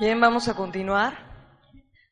[0.00, 1.12] Bien, vamos a continuar.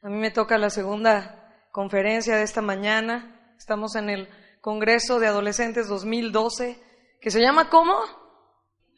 [0.03, 3.55] A mí me toca la segunda conferencia de esta mañana.
[3.57, 4.29] Estamos en el
[4.61, 6.79] Congreso de Adolescentes 2012,
[7.19, 7.99] que se llama ¿cómo?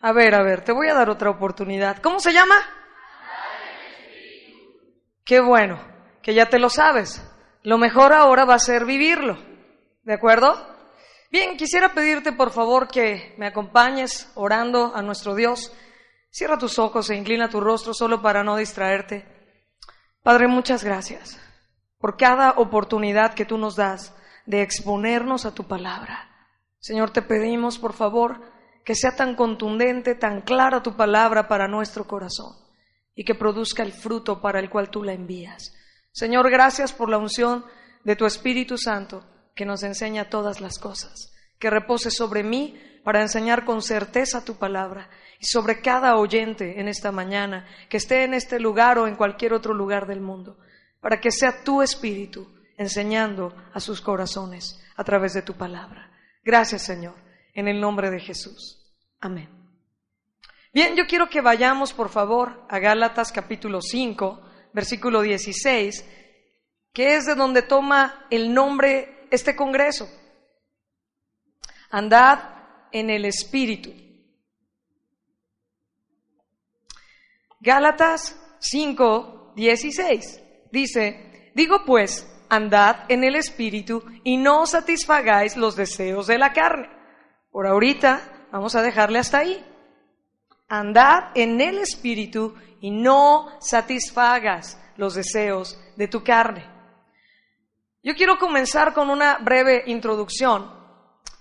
[0.01, 1.99] A ver, a ver, te voy a dar otra oportunidad.
[1.99, 2.57] ¿Cómo se llama?
[5.25, 5.81] Qué bueno,
[6.21, 7.25] que ya te lo sabes.
[7.63, 9.39] Lo mejor ahora va a ser vivirlo.
[10.03, 10.67] ¿De acuerdo?
[11.31, 15.73] Bien, quisiera pedirte por favor que me acompañes orando a nuestro Dios.
[16.31, 19.27] Cierra tus ojos e inclina tu rostro solo para no distraerte.
[20.23, 21.41] Padre, muchas gracias
[21.99, 24.15] por cada oportunidad que tú nos das
[24.47, 26.31] de exponernos a tu palabra.
[26.79, 28.41] Señor, te pedimos, por favor,
[28.85, 32.57] que sea tan contundente, tan clara tu palabra para nuestro corazón
[33.15, 35.75] y que produzca el fruto para el cual tú la envías.
[36.13, 37.65] Señor, gracias por la unción
[38.05, 43.21] de tu Espíritu Santo que nos enseña todas las cosas, que repose sobre mí para
[43.21, 45.11] enseñar con certeza tu palabra
[45.41, 49.55] y sobre cada oyente en esta mañana, que esté en este lugar o en cualquier
[49.55, 50.59] otro lugar del mundo,
[51.01, 52.47] para que sea tu espíritu
[52.77, 56.13] enseñando a sus corazones a través de tu palabra.
[56.45, 57.15] Gracias, Señor,
[57.55, 58.95] en el nombre de Jesús.
[59.19, 59.49] Amén.
[60.75, 64.43] Bien, yo quiero que vayamos, por favor, a Gálatas capítulo 5,
[64.75, 66.05] versículo 16,
[66.93, 70.07] que es de donde toma el nombre este congreso.
[71.91, 72.41] Andad
[72.93, 74.10] en el espíritu.
[77.61, 80.43] Gálatas 5, 16.
[80.73, 86.89] Dice, digo pues, andad en el espíritu y no satisfagáis los deseos de la carne.
[87.53, 89.63] Por ahorita vamos a dejarle hasta ahí.
[90.69, 96.65] Andad en el espíritu y no satisfagas los deseos de tu carne.
[98.03, 100.73] Yo quiero comenzar con una breve introducción,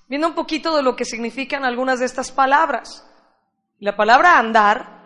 [0.09, 3.05] viendo un poquito de lo que significan algunas de estas palabras.
[3.79, 4.98] La palabra andar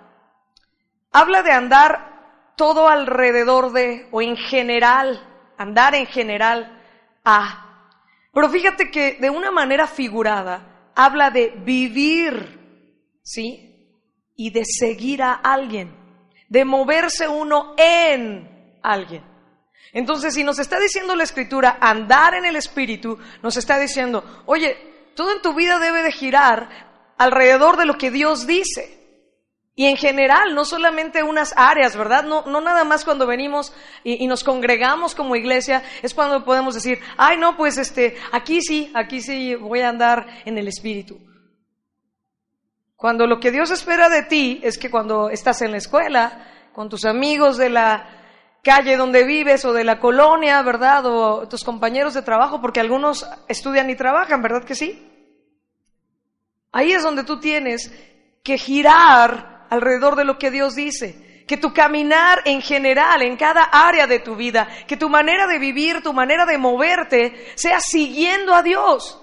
[1.14, 6.82] habla de andar todo alrededor de o en general, andar en general
[7.24, 7.90] a.
[8.34, 13.70] Pero fíjate que de una manera figurada habla de vivir, ¿sí?
[14.36, 15.96] Y de seguir a alguien,
[16.50, 19.24] de moverse uno en alguien.
[19.94, 24.76] Entonces, si nos está diciendo la escritura andar en el espíritu, nos está diciendo, oye,
[25.16, 29.03] todo en tu vida debe de girar alrededor de lo que Dios dice.
[29.76, 32.24] Y en general, no solamente unas áreas, ¿verdad?
[32.24, 33.74] No, no nada más cuando venimos
[34.04, 38.92] y, nos congregamos como iglesia, es cuando podemos decir, ay, no, pues este, aquí sí,
[38.94, 41.20] aquí sí voy a andar en el Espíritu.
[42.96, 46.88] Cuando lo que Dios espera de ti es que cuando estás en la escuela, con
[46.88, 48.24] tus amigos de la
[48.64, 51.06] calle donde vives o de la colonia, ¿verdad?
[51.08, 55.10] O tus compañeros de trabajo, porque algunos estudian y trabajan, ¿verdad que sí?
[56.72, 57.92] Ahí es donde tú tienes
[58.44, 61.44] que girar alrededor de lo que Dios dice.
[61.48, 65.60] Que tu caminar en general, en cada área de tu vida, que tu manera de
[65.60, 69.20] vivir, tu manera de moverte, sea siguiendo a Dios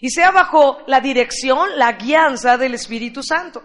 [0.00, 3.62] y sea bajo la dirección, la guianza del Espíritu Santo.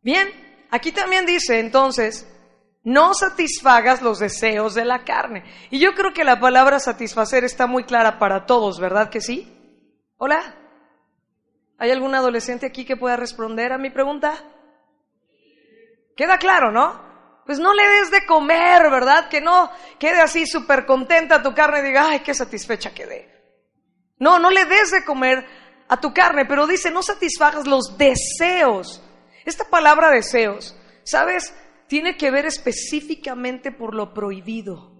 [0.00, 0.28] Bien,
[0.70, 2.26] aquí también dice entonces,
[2.82, 5.44] no satisfagas los deseos de la carne.
[5.70, 9.50] Y yo creo que la palabra satisfacer está muy clara para todos, ¿verdad que sí?
[10.16, 10.60] Hola.
[11.76, 14.34] ¿Hay algún adolescente aquí que pueda responder a mi pregunta?
[16.16, 17.02] Queda claro, ¿no?
[17.44, 19.28] Pues no le des de comer, ¿verdad?
[19.28, 23.30] Que no quede así súper contenta tu carne y diga, ay, qué satisfecha quedé.
[24.18, 25.46] No, no le des de comer
[25.88, 29.02] a tu carne, pero dice, no satisfagas los deseos.
[29.44, 31.54] Esta palabra deseos, ¿sabes?
[31.86, 34.92] Tiene que ver específicamente por lo prohibido.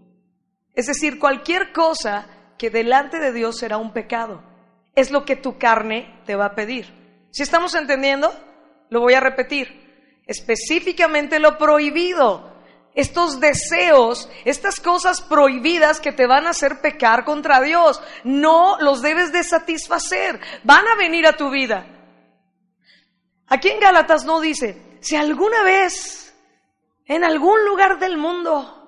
[0.74, 2.26] Es decir, cualquier cosa
[2.58, 4.42] que delante de Dios será un pecado.
[4.94, 6.92] Es lo que tu carne te va a pedir.
[7.30, 8.34] ¿Si estamos entendiendo?
[8.90, 9.83] Lo voy a repetir
[10.26, 12.52] específicamente lo prohibido.
[12.94, 19.02] Estos deseos, estas cosas prohibidas que te van a hacer pecar contra Dios, no los
[19.02, 20.40] debes de satisfacer.
[20.62, 21.86] Van a venir a tu vida.
[23.48, 26.34] Aquí en Gálatas no dice, si alguna vez
[27.06, 28.80] en algún lugar del mundo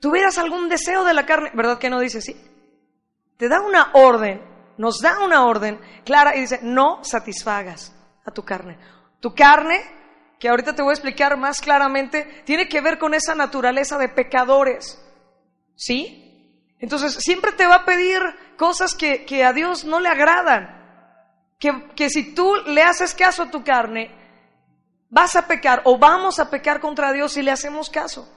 [0.00, 2.34] tuvieras algún deseo de la carne, ¿verdad que no dice así?
[3.36, 4.42] Te da una orden,
[4.78, 7.94] nos da una orden clara y dice, no satisfagas
[8.24, 8.78] a tu carne.
[9.20, 9.82] Tu carne
[10.44, 14.10] que ahorita te voy a explicar más claramente, tiene que ver con esa naturaleza de
[14.10, 15.02] pecadores.
[15.74, 16.68] ¿Sí?
[16.78, 18.20] Entonces, siempre te va a pedir
[18.58, 21.48] cosas que, a Dios no le agradan.
[21.58, 24.10] Que, que si tú le haces caso a tu carne,
[25.08, 28.30] vas a pecar o vamos a pecar contra Dios si le hacemos caso.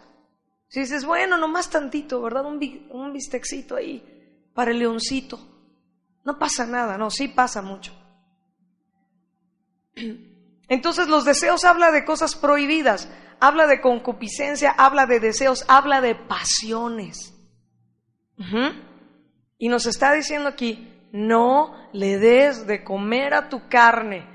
[0.69, 2.45] Si dices, bueno, nomás tantito, ¿verdad?
[2.45, 5.45] Un, un bistecito ahí para el leoncito.
[6.23, 7.91] No pasa nada, no, sí pasa mucho.
[10.67, 13.09] Entonces los deseos habla de cosas prohibidas,
[13.39, 17.33] habla de concupiscencia, habla de deseos, habla de pasiones.
[19.57, 24.27] Y nos está diciendo aquí, no le des de comer a tu carne.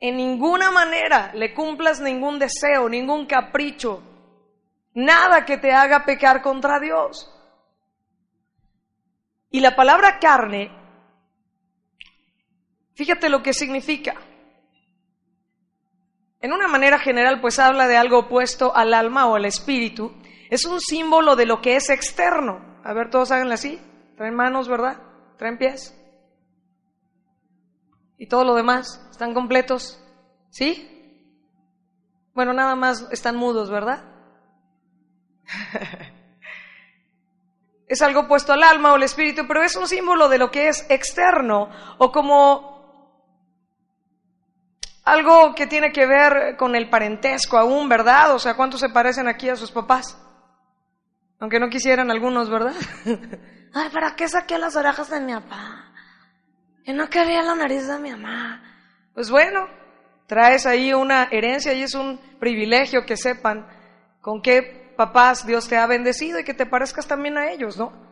[0.00, 4.02] En ninguna manera le cumplas ningún deseo, ningún capricho,
[4.94, 7.32] nada que te haga pecar contra Dios.
[9.50, 10.72] Y la palabra carne,
[12.94, 14.14] fíjate lo que significa.
[16.42, 20.12] En una manera general, pues habla de algo opuesto al alma o al espíritu.
[20.50, 22.80] Es un símbolo de lo que es externo.
[22.82, 23.80] A ver, todos háganlo así.
[24.16, 25.00] Traen manos, ¿verdad?
[25.38, 25.96] Traen pies.
[28.18, 30.02] Y todo lo demás, ¿están completos?
[30.50, 30.88] ¿Sí?
[32.34, 34.04] Bueno, nada más están mudos, ¿verdad?
[37.86, 40.68] es algo opuesto al alma o al espíritu, pero es un símbolo de lo que
[40.68, 41.68] es externo
[41.98, 42.71] o como
[45.04, 48.34] algo que tiene que ver con el parentesco aún, ¿verdad?
[48.34, 50.18] O sea, ¿cuántos se parecen aquí a sus papás?
[51.40, 52.74] Aunque no quisieran algunos, ¿verdad?
[53.74, 55.92] Ay, ¿para qué saqué las orejas de mi papá?
[56.84, 58.62] Y no quería la nariz de mi mamá.
[59.14, 59.66] Pues bueno,
[60.26, 63.66] traes ahí una herencia y es un privilegio que sepan
[64.20, 68.11] con qué papás Dios te ha bendecido y que te parezcas también a ellos, ¿no?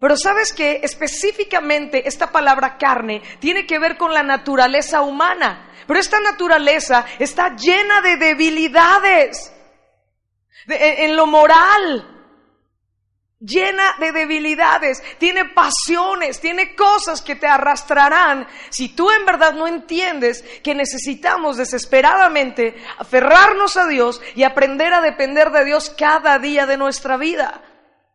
[0.00, 5.70] Pero sabes que específicamente esta palabra carne tiene que ver con la naturaleza humana.
[5.86, 9.52] Pero esta naturaleza está llena de debilidades.
[10.66, 12.20] en, lo moral,
[13.40, 19.66] llena de debilidades, tiene pasiones, tiene cosas que te arrastrarán si tú en verdad no
[19.66, 26.64] entiendes que necesitamos desesperadamente aferrarnos a Dios y aprender a depender de Dios cada día
[26.64, 27.62] de nuestra vida.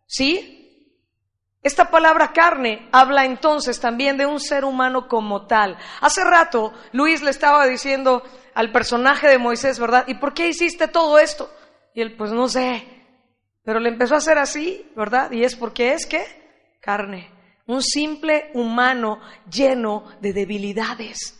[0.07, 0.54] ¿Sí?
[1.65, 5.75] Esta palabra carne habla entonces también de un ser humano como tal.
[5.99, 8.21] Hace rato Luis le estaba diciendo
[8.53, 10.03] al personaje de Moisés, ¿verdad?
[10.07, 11.51] ¿Y por qué hiciste todo esto?
[11.95, 12.87] Y él, pues no sé,
[13.63, 15.31] pero le empezó a hacer así, ¿verdad?
[15.31, 16.23] Y es porque es que
[16.81, 17.31] carne,
[17.65, 19.19] un simple humano
[19.49, 21.35] lleno de debilidades.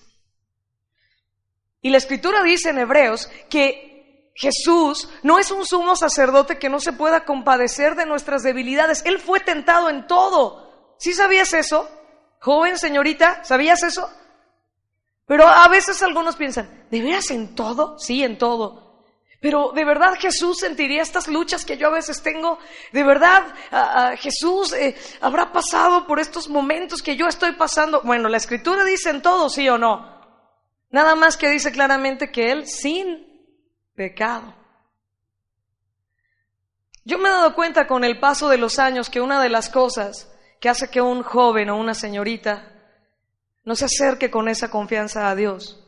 [1.84, 3.95] Y la escritura dice en Hebreos que
[4.36, 9.02] Jesús no es un sumo sacerdote que no se pueda compadecer de nuestras debilidades.
[9.06, 10.96] Él fue tentado en todo.
[11.00, 11.90] ¿Sí sabías eso?
[12.42, 14.12] Joven, señorita, ¿sabías eso?
[15.26, 17.98] Pero a veces algunos piensan, ¿de veras en todo?
[17.98, 19.04] Sí, en todo.
[19.40, 22.60] Pero de verdad Jesús sentiría estas luchas que yo a veces tengo.
[22.92, 23.44] De verdad
[24.18, 28.02] Jesús eh, habrá pasado por estos momentos que yo estoy pasando.
[28.02, 30.14] Bueno, la escritura dice en todo, sí o no.
[30.90, 33.35] Nada más que dice claramente que Él sin
[33.96, 34.54] pecado.
[37.04, 39.70] Yo me he dado cuenta con el paso de los años que una de las
[39.70, 42.72] cosas que hace que un joven o una señorita
[43.64, 45.82] no se acerque con esa confianza a Dios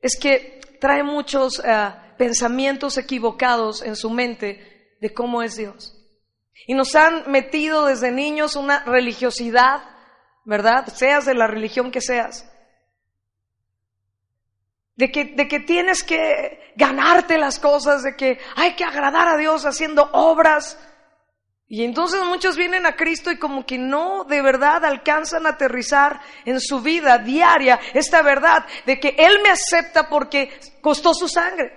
[0.00, 5.94] es que trae muchos eh, pensamientos equivocados en su mente de cómo es Dios.
[6.66, 9.82] Y nos han metido desde niños una religiosidad,
[10.44, 10.86] ¿verdad?
[10.88, 12.50] Seas de la religión que seas,
[14.98, 19.36] de que, de que tienes que ganarte las cosas, de que hay que agradar a
[19.36, 20.76] Dios haciendo obras.
[21.68, 26.20] Y entonces muchos vienen a Cristo y como que no de verdad alcanzan a aterrizar
[26.44, 31.72] en su vida diaria esta verdad de que Él me acepta porque costó su sangre.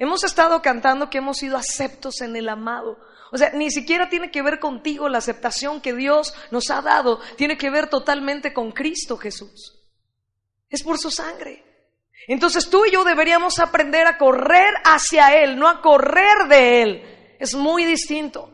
[0.00, 2.98] Hemos estado cantando que hemos sido aceptos en el amado.
[3.30, 7.20] O sea, ni siquiera tiene que ver contigo la aceptación que Dios nos ha dado,
[7.36, 9.80] tiene que ver totalmente con Cristo Jesús.
[10.68, 11.73] Es por su sangre.
[12.26, 17.36] Entonces tú y yo deberíamos aprender a correr hacia Él, no a correr de Él.
[17.38, 18.50] Es muy distinto.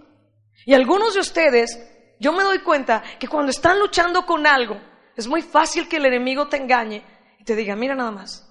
[0.67, 1.79] Y algunos de ustedes,
[2.19, 4.81] yo me doy cuenta que cuando están luchando con algo,
[5.17, 7.05] es muy fácil que el enemigo te engañe
[7.39, 8.47] y te diga, mira nada más,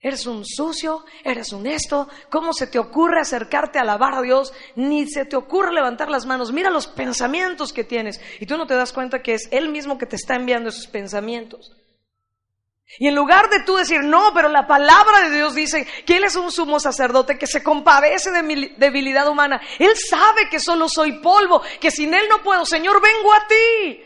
[0.00, 4.52] eres un sucio, eres un esto, ¿cómo se te ocurre acercarte a alabar a Dios?
[4.76, 8.20] Ni se te ocurre levantar las manos, mira los pensamientos que tienes.
[8.40, 10.86] Y tú no te das cuenta que es Él mismo que te está enviando esos
[10.86, 11.76] pensamientos.
[12.98, 16.24] Y en lugar de tú decir, no, pero la palabra de Dios dice que Él
[16.24, 19.60] es un sumo sacerdote que se compadece de mi debilidad humana.
[19.78, 22.66] Él sabe que solo soy polvo, que sin Él no puedo.
[22.66, 24.04] Señor, vengo a ti.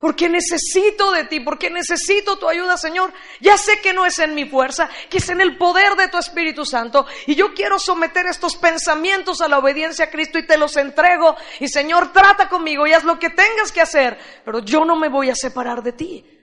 [0.00, 3.12] Porque necesito de ti, porque necesito tu ayuda, Señor.
[3.40, 6.18] Ya sé que no es en mi fuerza, que es en el poder de tu
[6.18, 7.06] Espíritu Santo.
[7.26, 11.36] Y yo quiero someter estos pensamientos a la obediencia a Cristo y te los entrego.
[11.58, 14.18] Y Señor, trata conmigo y haz lo que tengas que hacer.
[14.44, 16.37] Pero yo no me voy a separar de ti.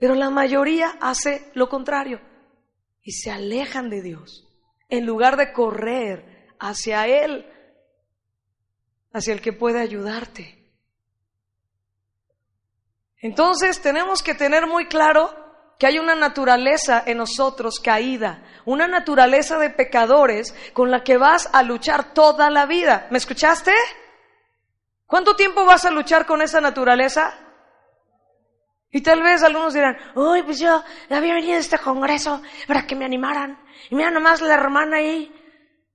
[0.00, 2.20] Pero la mayoría hace lo contrario
[3.02, 4.48] y se alejan de Dios
[4.88, 7.46] en lugar de correr hacia Él,
[9.12, 10.72] hacia el que puede ayudarte.
[13.18, 15.36] Entonces tenemos que tener muy claro
[15.78, 21.50] que hay una naturaleza en nosotros caída, una naturaleza de pecadores con la que vas
[21.52, 23.06] a luchar toda la vida.
[23.10, 23.74] ¿Me escuchaste?
[25.06, 27.49] ¿Cuánto tiempo vas a luchar con esa naturaleza?
[28.92, 32.96] Y tal vez algunos dirán, uy, pues yo había venido a este congreso para que
[32.96, 33.58] me animaran.
[33.88, 35.32] Y mira nomás la hermana ahí,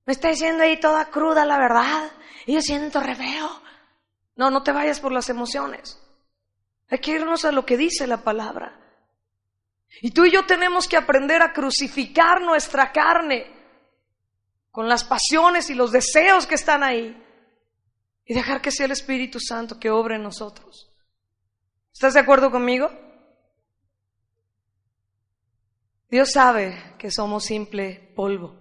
[0.05, 2.11] me está diciendo ahí toda cruda la verdad.
[2.45, 3.61] Y yo siento re feo.
[4.35, 5.99] No, no te vayas por las emociones.
[6.89, 8.79] Hay que irnos a lo que dice la palabra.
[10.01, 13.51] Y tú y yo tenemos que aprender a crucificar nuestra carne
[14.71, 17.21] con las pasiones y los deseos que están ahí
[18.25, 20.91] y dejar que sea el Espíritu Santo que obre en nosotros.
[21.95, 22.91] ¿Estás de acuerdo conmigo?
[26.09, 28.53] Dios sabe que somos simple polvo.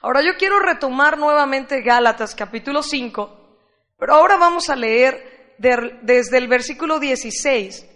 [0.00, 3.56] Ahora yo quiero retomar nuevamente Gálatas capítulo 5,
[3.96, 5.54] pero ahora vamos a leer
[6.02, 7.86] desde el versículo 16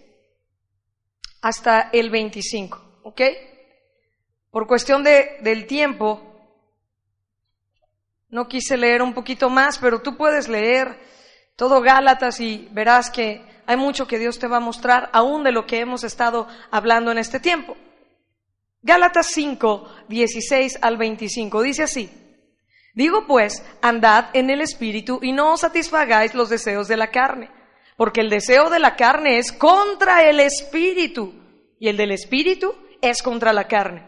[1.41, 3.21] hasta el 25, ¿ok?
[4.51, 6.21] Por cuestión de, del tiempo,
[8.29, 10.97] no quise leer un poquito más, pero tú puedes leer
[11.57, 15.51] todo Gálatas y verás que hay mucho que Dios te va a mostrar aún de
[15.51, 17.75] lo que hemos estado hablando en este tiempo.
[18.81, 22.09] Gálatas 5, 16 al 25 dice así.
[22.93, 27.49] Digo pues, andad en el Espíritu y no os satisfagáis los deseos de la carne,
[27.97, 31.33] porque el deseo de la carne es contra el Espíritu
[31.79, 34.07] y el del Espíritu es contra la carne.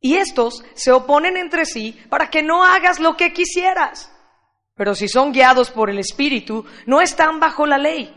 [0.00, 4.12] Y estos se oponen entre sí para que no hagas lo que quisieras.
[4.76, 8.14] Pero si son guiados por el Espíritu, no están bajo la ley.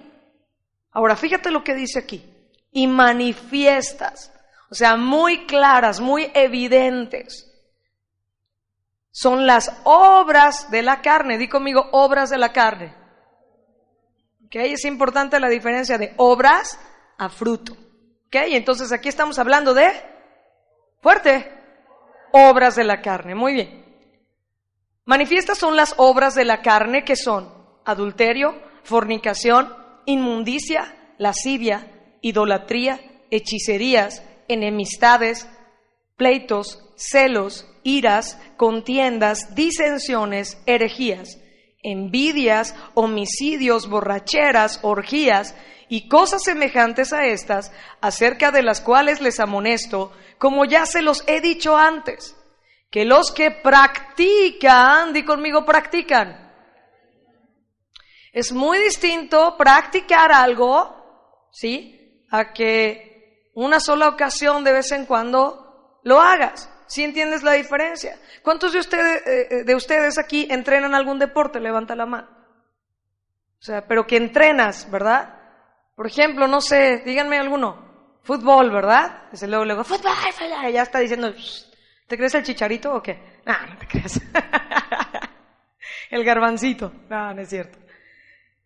[0.92, 2.28] Ahora, fíjate lo que dice aquí.
[2.72, 4.32] Y manifiestas,
[4.70, 7.48] o sea, muy claras, muy evidentes.
[9.12, 11.38] Son las obras de la carne.
[11.38, 12.96] Di conmigo, obras de la carne.
[14.46, 14.56] ¿Ok?
[14.56, 16.80] Es importante la diferencia de obras
[17.18, 17.74] a fruto.
[17.74, 18.36] ¿Ok?
[18.36, 19.92] Entonces aquí estamos hablando de,
[21.02, 21.52] fuerte,
[22.32, 23.36] obras de la carne.
[23.36, 23.82] Muy bien.
[25.04, 27.52] Manifiestas son las obras de la carne que son
[27.84, 31.92] adulterio, fornicación, inmundicia, lascivia,
[32.22, 35.48] idolatría, hechicerías, enemistades,
[36.18, 41.40] pleitos, celos, iras, contiendas, disensiones, herejías,
[41.84, 45.56] envidias, homicidios, borracheras, orgías
[45.90, 51.24] y cosas semejantes a estas, acerca de las cuales les amonesto, como ya se los
[51.28, 52.36] he dicho antes,
[52.90, 56.51] que los que practican, di conmigo, practican,
[58.32, 62.26] es muy distinto practicar algo, ¿sí?
[62.32, 66.70] A que una sola ocasión de vez en cuando lo hagas.
[66.88, 68.20] ¿Sí entiendes la diferencia?
[68.42, 71.60] ¿Cuántos de ustedes, eh, eh, de ustedes aquí entrenan algún deporte?
[71.60, 72.28] Levanta la mano.
[73.60, 75.38] O sea, pero que entrenas, ¿verdad?
[75.96, 78.20] Por ejemplo, no sé, díganme alguno.
[78.24, 79.30] Fútbol, ¿verdad?
[79.32, 80.72] Ese luego, luego, fútbol, fútbol.
[80.72, 81.34] Ya está diciendo,
[82.08, 83.40] ¿te crees el chicharito o qué?
[83.46, 84.20] No, no te crees.
[86.10, 86.92] el garbancito.
[87.10, 87.81] No, no es cierto.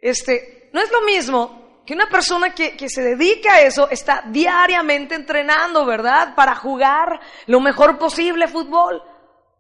[0.06, 4.22] Este, no es lo mismo que una persona que, que, se dedica a eso está
[4.28, 6.36] diariamente entrenando, ¿verdad?
[6.36, 9.02] Para jugar lo mejor posible fútbol.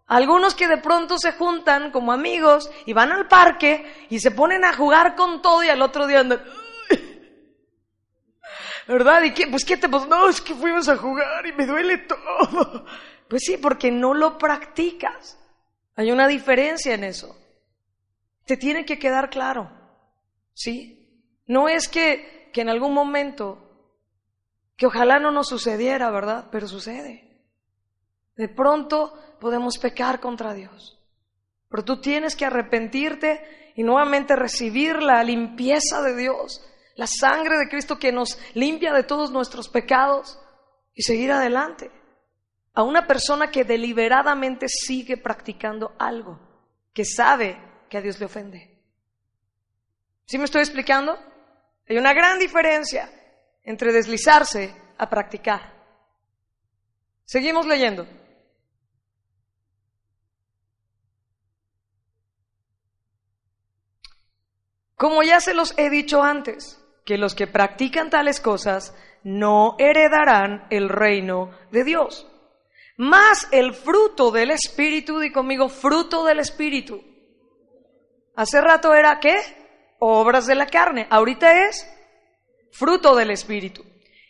[0.06, 4.64] Algunos que de pronto se juntan como amigos y van al parque y se ponen
[4.66, 6.44] a jugar con todo y al otro día andan...
[8.88, 9.24] ¿Verdad?
[9.24, 9.48] ¿Y qué?
[9.48, 10.06] Pues qué te pasó?
[10.06, 12.86] No, es que fuimos a jugar y me duele todo.
[13.28, 15.40] Pues sí, porque no lo practicas.
[15.96, 17.36] Hay una diferencia en eso.
[18.46, 19.75] Te tiene que quedar claro.
[20.56, 21.44] ¿Sí?
[21.46, 23.92] No es que, que en algún momento,
[24.76, 26.48] que ojalá no nos sucediera, ¿verdad?
[26.52, 27.44] Pero sucede.
[28.36, 31.00] De pronto podemos pecar contra Dios.
[31.70, 37.68] Pero tú tienes que arrepentirte y nuevamente recibir la limpieza de Dios, la sangre de
[37.68, 40.40] Cristo que nos limpia de todos nuestros pecados
[40.94, 41.92] y seguir adelante.
[42.74, 46.40] A una persona que deliberadamente sigue practicando algo,
[46.94, 47.58] que sabe
[47.90, 48.75] que a Dios le ofende.
[50.26, 51.18] ¿Sí me estoy explicando?
[51.88, 53.10] Hay una gran diferencia
[53.64, 55.74] entre deslizarse a practicar.
[57.26, 58.08] Seguimos leyendo.
[64.96, 70.66] Como ya se los he dicho antes, que los que practican tales cosas no heredarán
[70.70, 72.28] el reino de Dios.
[72.98, 77.04] Más el fruto del Espíritu, di conmigo, fruto del Espíritu.
[78.36, 79.65] Hace rato era qué?
[80.00, 81.08] Obras de la carne.
[81.10, 81.88] Ahorita es
[82.72, 83.84] fruto del Espíritu.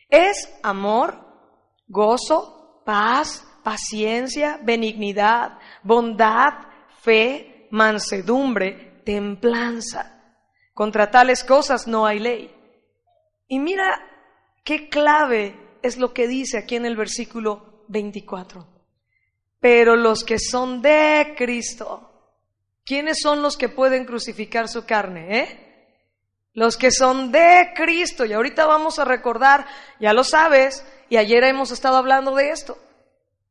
[0.10, 1.20] Es amor,
[1.88, 6.54] gozo, paz, paciencia, benignidad, bondad,
[7.02, 10.12] fe, mansedumbre, templanza.
[10.74, 12.56] Contra tales cosas no hay ley.
[13.48, 14.00] Y mira
[14.64, 18.68] qué clave es lo que dice aquí en el versículo 24.
[19.60, 22.15] Pero los que son de Cristo,
[22.86, 25.40] ¿quiénes son los que pueden crucificar su carne?
[25.40, 25.62] Eh?
[26.54, 28.26] Los que son de Cristo.
[28.26, 29.66] Y ahorita vamos a recordar,
[30.00, 32.78] ya lo sabes, y ayer hemos estado hablando de esto.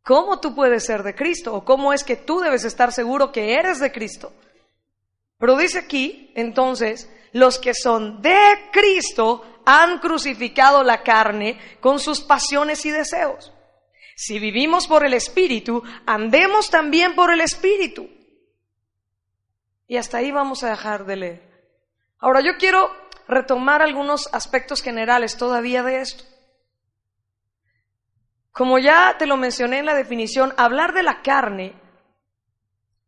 [0.02, 1.54] ¿Cómo tú puedes ser de Cristo?
[1.54, 4.32] ¿O cómo es que tú debes estar seguro que eres de Cristo?
[5.38, 8.38] Pero dice aquí, entonces, los que son de
[8.72, 13.52] Cristo han crucificado la carne con sus pasiones y deseos.
[14.14, 18.08] Si vivimos por el Espíritu, andemos también por el Espíritu.
[19.86, 21.54] Y hasta ahí vamos a dejar de leer.
[22.18, 22.90] Ahora yo quiero
[23.28, 26.24] retomar algunos aspectos generales todavía de esto.
[28.50, 31.74] Como ya te lo mencioné en la definición, hablar de la carne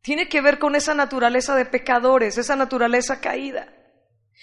[0.01, 3.73] tiene que ver con esa naturaleza de pecadores, esa naturaleza caída.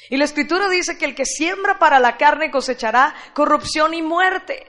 [0.10, 4.68] Y la escritura dice que el que siembra para la carne cosechará corrupción y muerte.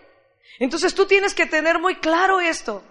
[0.59, 2.85] Entonces tú tienes que tener muy claro esto.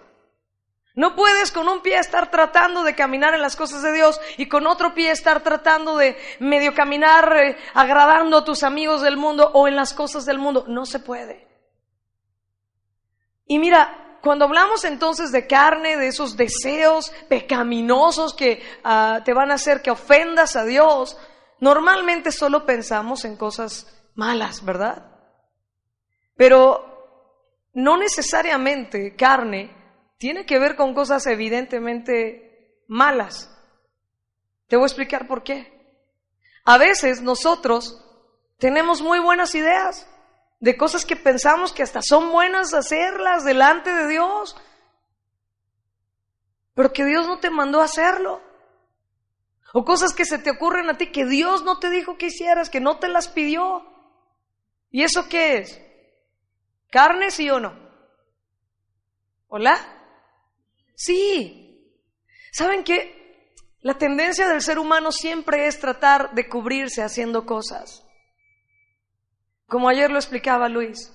[0.94, 4.48] No puedes con un pie estar tratando de caminar en las cosas de Dios y
[4.48, 9.50] con otro pie estar tratando de medio caminar eh, agradando a tus amigos del mundo
[9.54, 10.66] o en las cosas del mundo.
[10.68, 11.48] No se puede.
[13.46, 19.50] Y mira, cuando hablamos entonces de carne, de esos deseos pecaminosos que ah, te van
[19.50, 21.18] a hacer que ofendas a Dios,
[21.58, 25.10] normalmente solo pensamos en cosas malas, ¿verdad?
[26.36, 29.83] Pero no necesariamente carne
[30.24, 33.54] tiene que ver con cosas evidentemente malas.
[34.68, 35.70] Te voy a explicar por qué.
[36.64, 38.02] A veces nosotros
[38.56, 40.08] tenemos muy buenas ideas,
[40.60, 44.56] de cosas que pensamos que hasta son buenas hacerlas delante de Dios,
[46.72, 48.40] pero que Dios no te mandó a hacerlo.
[49.74, 52.70] O cosas que se te ocurren a ti que Dios no te dijo que hicieras,
[52.70, 53.84] que no te las pidió.
[54.90, 55.82] ¿Y eso qué es?
[56.90, 57.78] ¿Carne, sí o no?
[59.48, 59.93] ¿Hola?
[60.94, 61.64] Sí.
[62.52, 63.54] ¿Saben qué?
[63.80, 68.02] La tendencia del ser humano siempre es tratar de cubrirse haciendo cosas.
[69.66, 71.12] Como ayer lo explicaba Luis,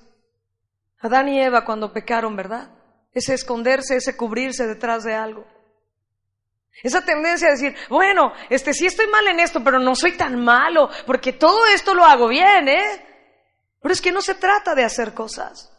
[0.99, 2.69] Adán y Eva cuando pecaron, ¿verdad?
[3.11, 5.47] Ese esconderse, ese cubrirse detrás de algo.
[6.83, 10.43] Esa tendencia a decir, bueno, este sí estoy mal en esto, pero no soy tan
[10.43, 13.05] malo, porque todo esto lo hago bien, ¿eh?
[13.81, 15.71] Pero es que no se trata de hacer cosas.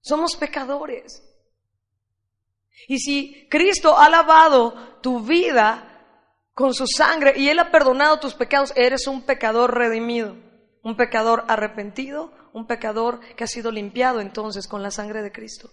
[0.00, 1.22] Somos pecadores.
[2.88, 5.92] Y si Cristo ha lavado tu vida
[6.54, 10.36] con su sangre y Él ha perdonado tus pecados, eres un pecador redimido
[10.86, 15.68] un pecador arrepentido, un pecador que ha sido limpiado entonces con la sangre de Cristo.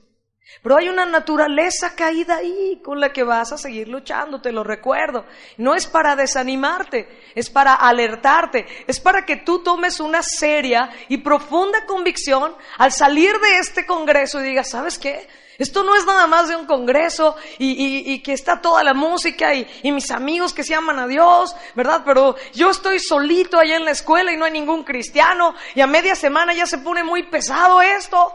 [0.64, 4.64] Pero hay una naturaleza caída ahí con la que vas a seguir luchando, te lo
[4.64, 5.24] recuerdo.
[5.58, 11.18] No es para desanimarte, es para alertarte, es para que tú tomes una seria y
[11.18, 15.28] profunda convicción al salir de este Congreso y digas, ¿sabes qué?
[15.58, 19.68] Esto no es nada más de un congreso y, que está toda la música y,
[19.84, 22.02] y, mis amigos que se aman a Dios, ¿verdad?
[22.06, 25.88] Pero yo estoy solito allá en la escuela y no hay ningún cristiano y a
[25.88, 28.34] media semana ya se pone muy pesado esto.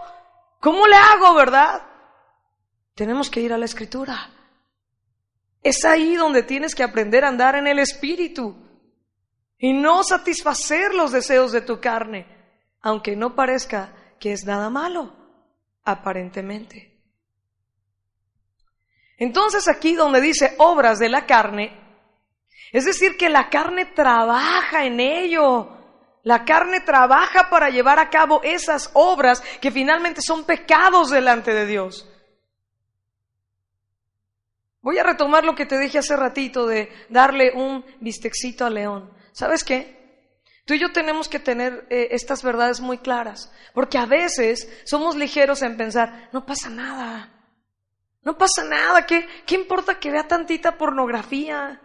[0.60, 1.82] ¿Cómo le hago, verdad?
[2.94, 4.30] Tenemos que ir a la escritura.
[5.62, 8.56] Es ahí donde tienes que aprender a andar en el espíritu
[9.58, 12.26] y no satisfacer los deseos de tu carne,
[12.80, 15.14] aunque no parezca que es nada malo,
[15.84, 16.97] aparentemente.
[19.18, 21.76] Entonces aquí donde dice obras de la carne,
[22.72, 25.74] es decir, que la carne trabaja en ello.
[26.22, 31.66] La carne trabaja para llevar a cabo esas obras que finalmente son pecados delante de
[31.66, 32.08] Dios.
[34.82, 39.12] Voy a retomar lo que te dije hace ratito de darle un bistecito al león.
[39.32, 39.96] ¿Sabes qué?
[40.66, 45.16] Tú y yo tenemos que tener eh, estas verdades muy claras, porque a veces somos
[45.16, 47.37] ligeros en pensar, no pasa nada.
[48.28, 51.80] No pasa nada, ¿qué, qué importa que vea tantita pornografía?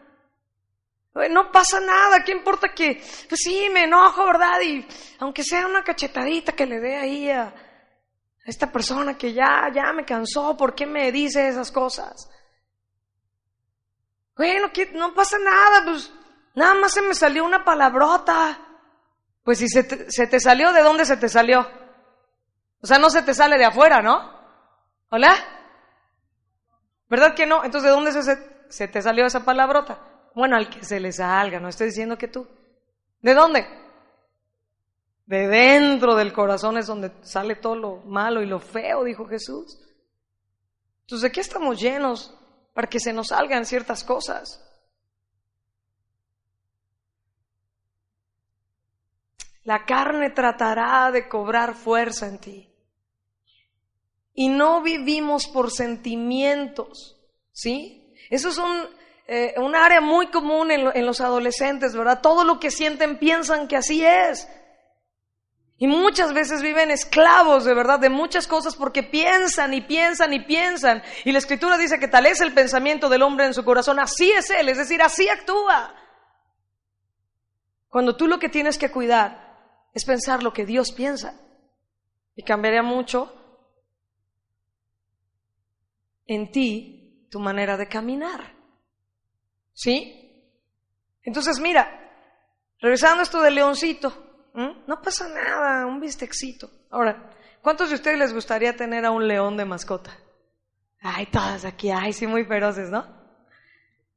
[1.32, 4.60] No pasa nada, ¿qué importa que, pues sí, me enojo, ¿verdad?
[4.60, 4.86] Y
[5.19, 7.53] aunque sea una cachetadita que le dé ahí a
[8.43, 12.29] esta persona que ya, ya me cansó, ¿por qué me dice esas cosas?
[14.36, 16.12] Bueno, que no pasa nada, pues
[16.56, 18.60] nada más se me salió una palabrota.
[19.45, 21.65] Pues si se te, se te salió, ¿de dónde se te salió?
[22.82, 24.29] O sea, no se te sale de afuera, ¿no?
[25.10, 25.53] ¿Hola?
[27.13, 27.63] ¿Verdad que no?
[27.63, 28.12] Entonces, ¿de dónde
[28.71, 29.99] se, te salió esa palabrota?
[30.34, 32.47] Bueno, al que se le salga, no estoy diciendo que tú.
[33.21, 33.67] ¿De dónde?
[35.28, 39.78] De dentro del corazón es donde sale todo lo malo y lo feo, dijo Jesús.
[41.02, 42.36] Entonces, ¿de qué estamos llenos
[42.73, 44.60] para que se nos salgan ciertas cosas?
[49.65, 52.72] La carne tratará de cobrar fuerza en ti.
[54.34, 57.17] Y no vivimos por sentimientos,
[57.52, 58.13] ¿sí?
[58.30, 58.88] Eso es un,
[59.28, 62.22] eh, un área muy común en, en los adolescentes, ¿verdad?
[62.22, 64.48] Todo lo que sienten piensan que así es.
[65.78, 70.39] Y muchas veces viven esclavos de verdad de muchas cosas porque piensan y piensan y
[70.39, 71.04] piensan.
[71.26, 74.32] Y la escritura dice que tal es el pensamiento del hombre en su corazón, así
[74.32, 75.93] es él, es decir, así actúa.
[77.89, 79.60] Cuando tú lo que tienes que cuidar
[79.93, 81.39] es pensar lo que Dios piensa.
[82.36, 83.42] Y cambiaría mucho
[86.27, 88.53] en ti tu manera de caminar.
[89.73, 90.19] ¿Sí?
[91.23, 92.12] Entonces, mira,
[92.79, 96.69] regresando esto del leoncito, no pasa nada, un bistecito.
[96.91, 97.31] Ahora,
[97.62, 100.17] ¿cuántos de ustedes les gustaría tener a un león de mascota?
[101.01, 103.05] Ay, todas aquí, ay, sí, muy feroces, ¿no?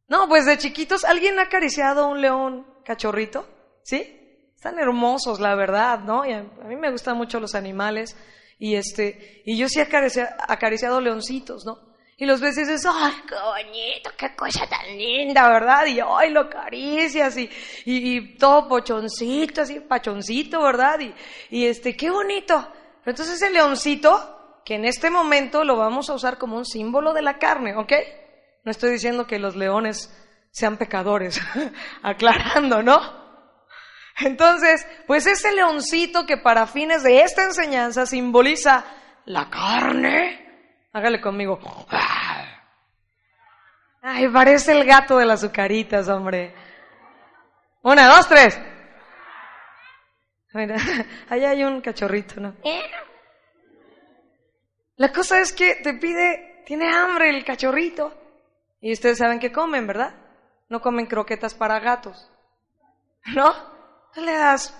[0.09, 3.49] No, pues de chiquitos, ¿alguien ha acariciado a un león cachorrito?
[3.83, 4.51] ¿Sí?
[4.55, 6.25] Están hermosos, la verdad, ¿no?
[6.25, 8.17] Y a, mí me gustan mucho los animales.
[8.59, 9.89] Y este, y yo sí he
[10.49, 11.96] acariciado leoncitos, ¿no?
[12.19, 15.85] Y los ves y dices, ¡ay, qué bonito, qué cosa tan linda, ¿verdad?
[15.85, 17.51] Y ay, lo acaricias y,
[17.85, 20.99] y, todo pochoncito, así, pachoncito, ¿verdad?
[21.01, 21.15] Y,
[21.51, 22.73] y este, qué bonito.
[23.05, 27.13] Pero entonces el leoncito, que en este momento lo vamos a usar como un símbolo
[27.13, 27.93] de la carne, ¿ok?
[28.65, 30.11] No estoy diciendo que los leones
[30.51, 31.39] sean pecadores,
[32.03, 33.27] aclarando, ¿no?
[34.21, 38.87] Entonces, pues ese leoncito que para fines de esta enseñanza simboliza
[39.27, 40.47] la carne,
[40.97, 41.59] Hágale conmigo.
[44.09, 46.55] Ay, parece el gato de las azucaritas, hombre.
[47.83, 48.57] Una, dos, tres.
[50.53, 50.77] Mira,
[51.29, 52.55] allá hay un cachorrito, ¿no?
[54.95, 58.15] La cosa es que te pide, tiene hambre el cachorrito.
[58.81, 60.15] Y ustedes saben que comen, ¿verdad?
[60.69, 62.31] No comen croquetas para gatos.
[63.35, 63.53] ¿No?
[64.15, 64.73] Le das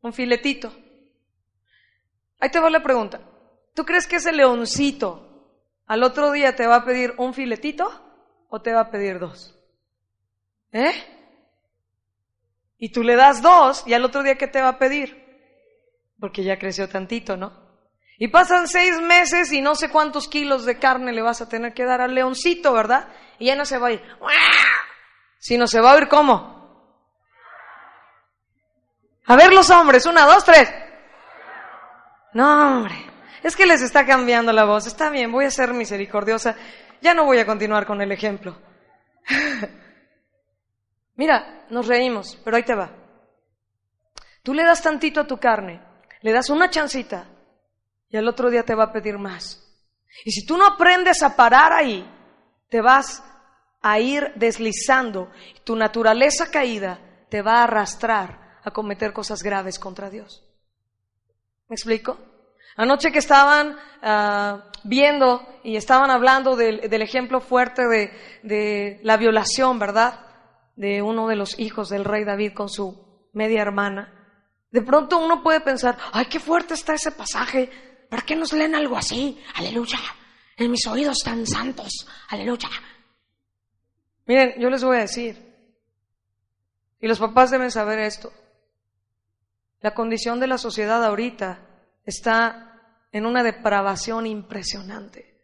[0.00, 0.72] un filetito.
[2.40, 3.20] Ahí te va la pregunta.
[3.74, 5.52] ¿Tú crees que ese leoncito
[5.86, 8.07] al otro día te va a pedir un filetito
[8.48, 9.54] o te va a pedir dos.
[10.72, 10.92] ¿Eh?
[12.78, 15.26] Y tú le das dos y al otro día ¿qué te va a pedir?
[16.20, 17.52] Porque ya creció tantito, ¿no?
[18.18, 21.72] Y pasan seis meses y no sé cuántos kilos de carne le vas a tener
[21.72, 23.08] que dar al leoncito, ¿verdad?
[23.38, 24.02] Y ya no se va a ir,
[25.38, 26.58] sino se va a oír cómo.
[29.26, 30.72] A ver los hombres, una, dos, tres.
[32.32, 32.94] No, hombre.
[33.42, 34.86] Es que les está cambiando la voz.
[34.86, 36.56] Está bien, voy a ser misericordiosa.
[37.00, 38.56] Ya no voy a continuar con el ejemplo.
[41.16, 42.90] Mira, nos reímos, pero ahí te va.
[44.42, 45.80] Tú le das tantito a tu carne,
[46.22, 47.26] le das una chancita
[48.08, 49.64] y al otro día te va a pedir más.
[50.24, 52.08] Y si tú no aprendes a parar ahí,
[52.68, 53.22] te vas
[53.82, 55.30] a ir deslizando
[55.64, 60.44] tu naturaleza caída te va a arrastrar a cometer cosas graves contra Dios.
[61.68, 62.18] ¿Me explico?
[62.78, 67.82] Anoche que estaban uh, viendo y estaban hablando del, ejemplo fuerte
[68.44, 70.20] de, la violación, ¿verdad?
[70.76, 74.14] De uno de los hijos del rey David con su media hermana.
[74.70, 77.68] De pronto uno puede pensar, ay, qué fuerte está ese pasaje.
[78.08, 79.42] ¿Para qué nos leen algo así?
[79.56, 79.98] Aleluya.
[80.56, 82.06] En mis oídos tan santos.
[82.28, 82.68] Aleluya.
[84.24, 85.52] Miren, yo les voy a decir,
[87.00, 88.32] y los papás deben saber esto,
[89.80, 91.58] la condición de la sociedad ahorita
[92.04, 92.67] está
[93.12, 95.38] en una depravación impresionante.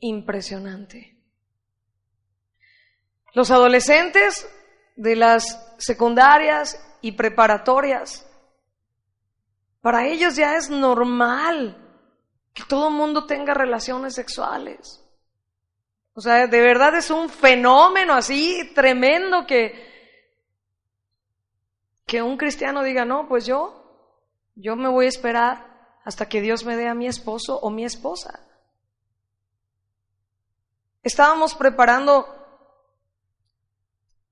[0.00, 1.16] Impresionante.
[3.34, 4.48] Los adolescentes
[4.96, 8.26] de las secundarias y preparatorias,
[9.80, 11.82] para ellos ya es normal
[12.54, 15.02] que todo el mundo tenga relaciones sexuales.
[16.14, 19.84] O sea, de verdad es un fenómeno así tremendo que,
[22.06, 24.10] que un cristiano diga, no, pues yo,
[24.54, 25.75] yo me voy a esperar
[26.06, 28.38] hasta que Dios me dé a mi esposo o mi esposa.
[31.02, 32.26] Estábamos preparando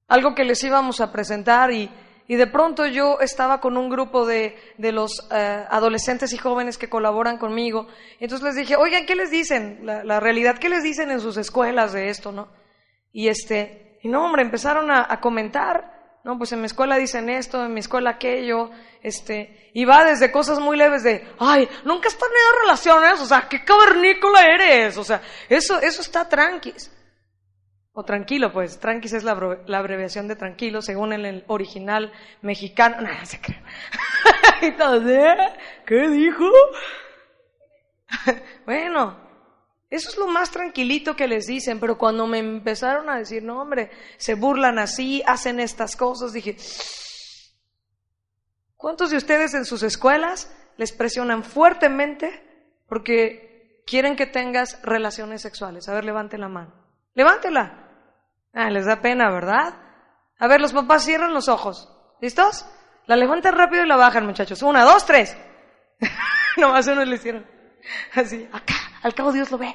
[0.06, 1.90] algo que les íbamos a presentar y,
[2.28, 6.78] y de pronto yo estaba con un grupo de, de los eh, adolescentes y jóvenes
[6.78, 7.88] que colaboran conmigo.
[8.20, 9.80] Entonces les dije, oigan, ¿qué les dicen?
[9.82, 12.52] La, la, realidad, ¿qué les dicen en sus escuelas de esto, no?
[13.10, 15.93] Y este, y no, hombre, empezaron a, a comentar
[16.24, 18.70] No, pues en mi escuela dicen esto, en mi escuela aquello,
[19.02, 23.46] este, y va desde cosas muy leves de, ay, nunca has tenido relaciones, o sea,
[23.46, 26.90] qué cavernícola eres, o sea, eso, eso está tranquis.
[27.92, 32.10] O tranquilo, pues, tranquis es la, la abreviación de tranquilo, según el original
[32.42, 33.02] mexicano.
[33.02, 33.62] No, no se cree.
[34.62, 35.54] ¿eh?
[35.86, 36.50] ¿qué dijo?
[38.66, 39.23] bueno,
[39.94, 43.60] eso es lo más tranquilito que les dicen, pero cuando me empezaron a decir, no
[43.60, 46.56] hombre, se burlan así, hacen estas cosas, dije,
[48.76, 52.42] ¿cuántos de ustedes en sus escuelas les presionan fuertemente
[52.88, 55.88] porque quieren que tengas relaciones sexuales?
[55.88, 56.74] A ver, levanten la mano.
[57.14, 57.88] Levántela.
[58.52, 59.74] Ah, les da pena, ¿verdad?
[60.38, 61.88] A ver, los papás cierran los ojos.
[62.20, 62.66] ¿Listos?
[63.06, 64.60] La levantan rápido y la bajan, muchachos.
[64.62, 65.36] Una, dos, tres.
[66.56, 67.46] Nomás uno le hicieron.
[68.14, 69.72] Así, acá, al cabo Dios lo ve.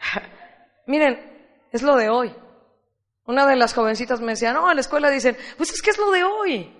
[0.86, 2.34] Miren, es lo de hoy.
[3.26, 5.98] Una de las jovencitas me decía, no, en la escuela dicen, pues es que es
[5.98, 6.74] lo de hoy.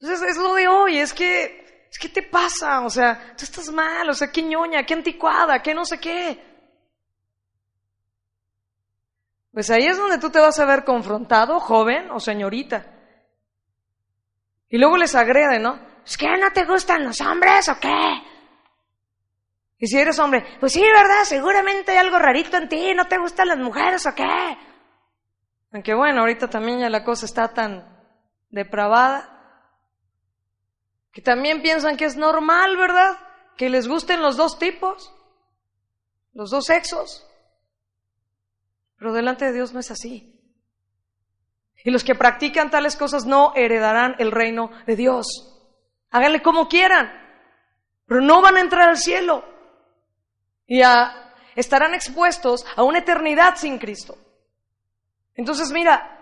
[0.00, 3.70] Es, es, lo de hoy, es que, es que te pasa, o sea, tú estás
[3.70, 6.42] mal, o sea, qué ñoña, qué anticuada, qué no sé qué.
[9.52, 12.86] Pues ahí es donde tú te vas a ver confrontado, joven o señorita.
[14.70, 15.78] Y luego les agrede, ¿no?
[16.06, 18.31] ¿Es que no te gustan los hombres o qué?
[19.82, 21.24] Y si eres hombre, pues sí, ¿verdad?
[21.24, 24.56] Seguramente hay algo rarito en ti, ¿no te gustan las mujeres o qué?
[25.72, 27.84] Aunque bueno, ahorita también ya la cosa está tan
[28.48, 29.28] depravada
[31.10, 33.18] que también piensan que es normal, ¿verdad?
[33.56, 35.12] Que les gusten los dos tipos,
[36.32, 37.26] los dos sexos.
[38.98, 40.40] Pero delante de Dios no es así.
[41.82, 45.26] Y los que practican tales cosas no heredarán el reino de Dios.
[46.12, 47.10] Háganle como quieran,
[48.06, 49.50] pero no van a entrar al cielo
[50.66, 50.82] y
[51.54, 54.16] estarán expuestos a una eternidad sin Cristo.
[55.34, 56.18] Entonces, mira,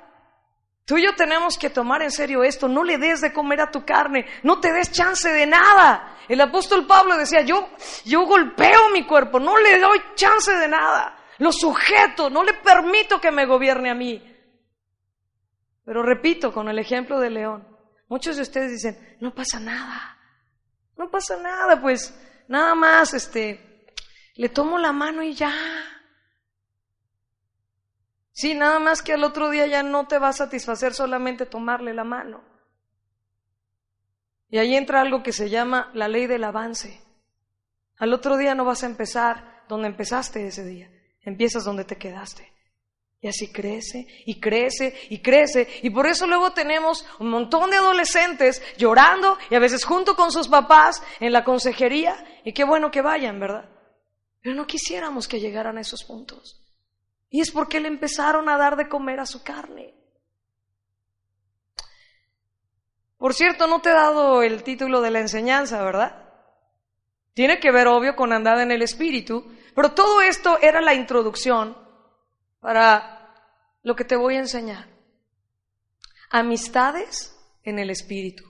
[0.84, 3.70] tú y yo tenemos que tomar en serio esto, no le des de comer a
[3.70, 6.16] tu carne, no te des chance de nada.
[6.28, 7.68] El apóstol Pablo decía, yo,
[8.04, 13.20] yo golpeo mi cuerpo, no le doy chance de nada, lo sujeto, no le permito
[13.20, 14.26] que me gobierne a mí.
[15.84, 17.66] Pero repito, con el ejemplo de León,
[18.08, 20.16] muchos de ustedes dicen, no pasa nada,
[20.96, 22.14] no pasa nada, pues
[22.46, 23.69] nada más, este,
[24.40, 25.52] le tomo la mano y ya.
[28.32, 31.92] Sí, nada más que al otro día ya no te va a satisfacer solamente tomarle
[31.92, 32.42] la mano.
[34.48, 37.02] Y ahí entra algo que se llama la ley del avance.
[37.98, 42.50] Al otro día no vas a empezar donde empezaste ese día, empiezas donde te quedaste.
[43.20, 45.68] Y así crece y crece y crece.
[45.82, 50.32] Y por eso luego tenemos un montón de adolescentes llorando y a veces junto con
[50.32, 52.16] sus papás en la consejería.
[52.42, 53.79] Y qué bueno que vayan, ¿verdad?
[54.42, 56.62] Pero no quisiéramos que llegaran a esos puntos.
[57.28, 59.94] Y es porque le empezaron a dar de comer a su carne.
[63.16, 66.24] Por cierto, no te he dado el título de la enseñanza, ¿verdad?
[67.34, 71.76] Tiene que ver, obvio, con andar en el Espíritu, pero todo esto era la introducción
[72.60, 73.34] para
[73.82, 74.88] lo que te voy a enseñar.
[76.30, 78.49] Amistades en el Espíritu.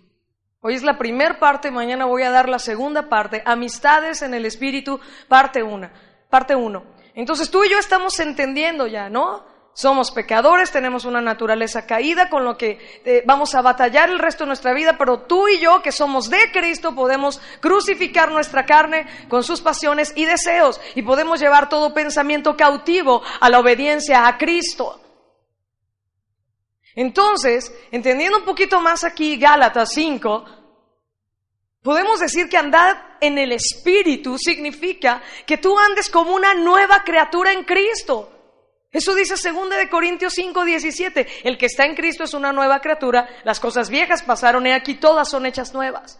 [0.62, 4.44] Hoy es la primera parte, mañana voy a dar la segunda parte, amistades en el
[4.44, 5.90] espíritu, parte una,
[6.28, 6.84] parte uno.
[7.14, 9.42] Entonces tú y yo estamos entendiendo ya, ¿no?
[9.72, 14.44] Somos pecadores, tenemos una naturaleza caída con lo que eh, vamos a batallar el resto
[14.44, 19.06] de nuestra vida, pero tú y yo que somos de Cristo podemos crucificar nuestra carne
[19.30, 24.36] con sus pasiones y deseos y podemos llevar todo pensamiento cautivo a la obediencia a
[24.36, 25.00] Cristo.
[26.94, 30.44] Entonces, entendiendo un poquito más aquí Gálatas 5,
[31.82, 37.52] podemos decir que andar en el Espíritu significa que tú andes como una nueva criatura
[37.52, 38.30] en Cristo.
[38.92, 41.26] Eso dice 2 de Corintios 5, 17.
[41.44, 44.94] El que está en Cristo es una nueva criatura, las cosas viejas pasaron y aquí
[44.94, 46.18] todas son hechas nuevas.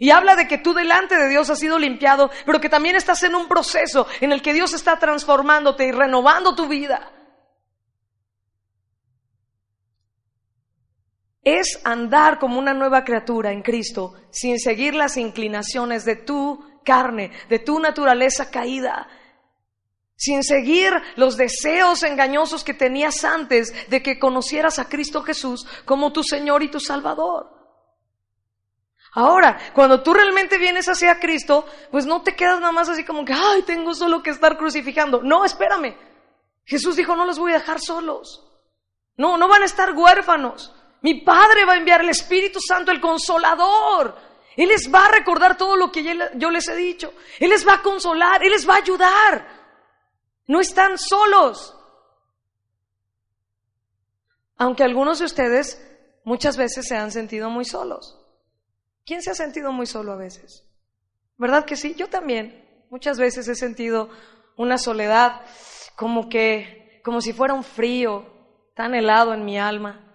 [0.00, 3.24] Y habla de que tú delante de Dios has sido limpiado, pero que también estás
[3.24, 7.10] en un proceso en el que Dios está transformándote y renovando tu vida.
[11.56, 17.32] Es andar como una nueva criatura en Cristo sin seguir las inclinaciones de tu carne,
[17.48, 19.08] de tu naturaleza caída,
[20.16, 26.12] sin seguir los deseos engañosos que tenías antes de que conocieras a Cristo Jesús como
[26.12, 27.58] tu Señor y tu Salvador.
[29.12, 33.24] Ahora, cuando tú realmente vienes hacia Cristo, pues no te quedas nada más así como
[33.24, 35.22] que, ay, tengo solo que estar crucificando.
[35.22, 35.96] No, espérame.
[36.64, 38.44] Jesús dijo, no los voy a dejar solos.
[39.16, 40.74] No, no van a estar huérfanos.
[41.02, 44.16] Mi Padre va a enviar el Espíritu Santo, el consolador.
[44.56, 47.12] Él les va a recordar todo lo que yo les he dicho.
[47.38, 49.46] Él les va a consolar, Él les va a ayudar.
[50.48, 51.76] No están solos.
[54.56, 55.80] Aunque algunos de ustedes
[56.24, 58.18] muchas veces se han sentido muy solos.
[59.06, 60.64] ¿Quién se ha sentido muy solo a veces?
[61.36, 61.94] ¿Verdad que sí?
[61.94, 62.66] Yo también.
[62.90, 64.10] Muchas veces he sentido
[64.56, 65.42] una soledad
[65.94, 68.26] como que, como si fuera un frío
[68.74, 70.07] tan helado en mi alma.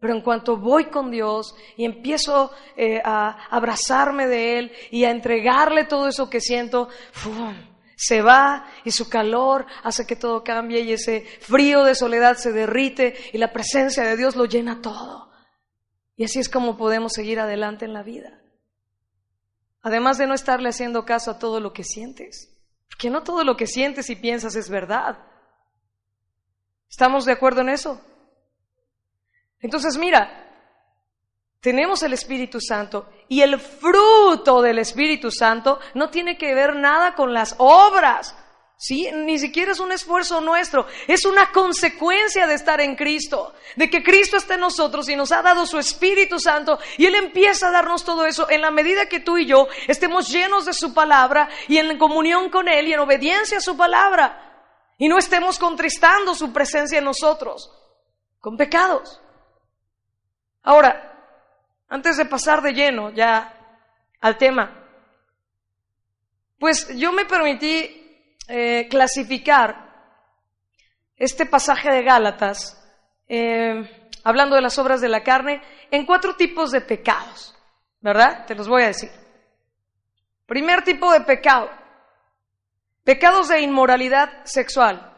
[0.00, 5.10] Pero en cuanto voy con Dios y empiezo eh, a abrazarme de Él y a
[5.10, 6.88] entregarle todo eso que siento,
[7.96, 12.52] se va y su calor hace que todo cambie y ese frío de soledad se
[12.52, 15.32] derrite y la presencia de Dios lo llena todo.
[16.14, 18.40] Y así es como podemos seguir adelante en la vida.
[19.82, 22.56] Además de no estarle haciendo caso a todo lo que sientes,
[22.88, 25.18] porque no todo lo que sientes y piensas es verdad.
[26.88, 28.00] ¿Estamos de acuerdo en eso?
[29.60, 30.48] Entonces, mira,
[31.60, 37.14] tenemos el Espíritu Santo y el fruto del Espíritu Santo no tiene que ver nada
[37.14, 38.36] con las obras.
[38.80, 39.10] ¿Sí?
[39.12, 44.04] Ni siquiera es un esfuerzo nuestro, es una consecuencia de estar en Cristo, de que
[44.04, 47.72] Cristo está en nosotros y nos ha dado su Espíritu Santo y Él empieza a
[47.72, 51.48] darnos todo eso en la medida que tú y yo estemos llenos de su palabra
[51.66, 54.48] y en comunión con Él y en obediencia a su palabra
[54.96, 57.72] y no estemos contristando su presencia en nosotros
[58.38, 59.20] con pecados.
[60.68, 60.92] Ahora,
[61.88, 63.54] antes de pasar de lleno ya
[64.20, 64.84] al tema,
[66.58, 69.88] pues yo me permití eh, clasificar
[71.16, 72.86] este pasaje de Gálatas,
[73.28, 77.56] eh, hablando de las obras de la carne, en cuatro tipos de pecados,
[78.02, 78.44] ¿verdad?
[78.44, 79.10] Te los voy a decir.
[80.44, 81.70] Primer tipo de pecado,
[83.04, 85.16] pecados de inmoralidad sexual.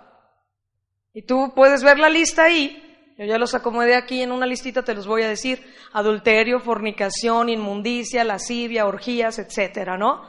[1.13, 2.90] Y tú puedes ver la lista ahí,
[3.21, 5.63] yo ya los acomodé aquí en una listita, te los voy a decir.
[5.93, 10.27] Adulterio, fornicación, inmundicia, lascivia, orgías, etcétera, ¿no?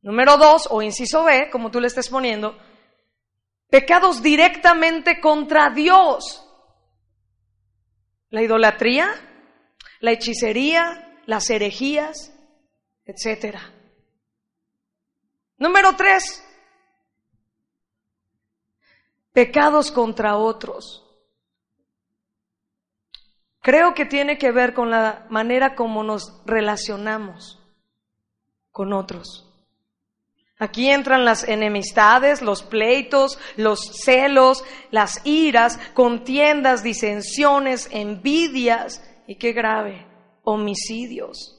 [0.00, 2.56] Número dos, o inciso B, como tú le estés poniendo,
[3.68, 6.48] pecados directamente contra Dios.
[8.30, 9.08] La idolatría,
[9.98, 12.32] la hechicería, las herejías,
[13.06, 13.74] etcétera.
[15.56, 16.46] Número tres,
[19.32, 21.03] pecados contra otros.
[23.64, 27.58] Creo que tiene que ver con la manera como nos relacionamos
[28.70, 29.50] con otros.
[30.58, 39.54] Aquí entran las enemistades, los pleitos, los celos, las iras, contiendas, disensiones, envidias y qué
[39.54, 40.06] grave,
[40.42, 41.58] homicidios.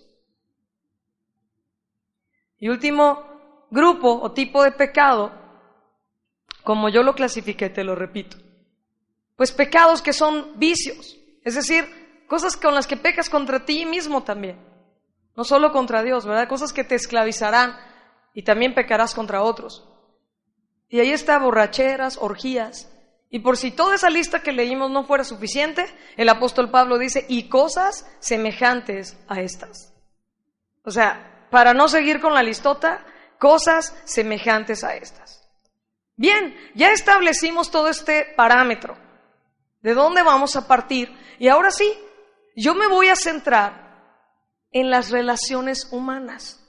[2.60, 5.32] Y último grupo o tipo de pecado,
[6.64, 8.38] como yo lo clasifiqué, te lo repito,
[9.36, 11.15] pues pecados que son vicios,
[11.46, 14.60] es decir, cosas con las que pecas contra ti mismo también.
[15.38, 16.50] No solo contra Dios, ¿verdad?
[16.50, 17.78] Cosas que te esclavizarán
[18.34, 19.88] y también pecarás contra otros.
[20.90, 22.92] Y ahí está borracheras, orgías.
[23.30, 25.86] Y por si toda esa lista que leímos no fuera suficiente,
[26.18, 29.94] el apóstol Pablo dice, y cosas semejantes a estas.
[30.84, 33.06] O sea, para no seguir con la listota,
[33.38, 35.48] cosas semejantes a estas.
[36.16, 39.06] Bien, ya establecimos todo este parámetro
[39.86, 41.16] de dónde vamos a partir.
[41.38, 41.94] Y ahora sí,
[42.56, 43.86] yo me voy a centrar
[44.72, 46.60] en las relaciones humanas,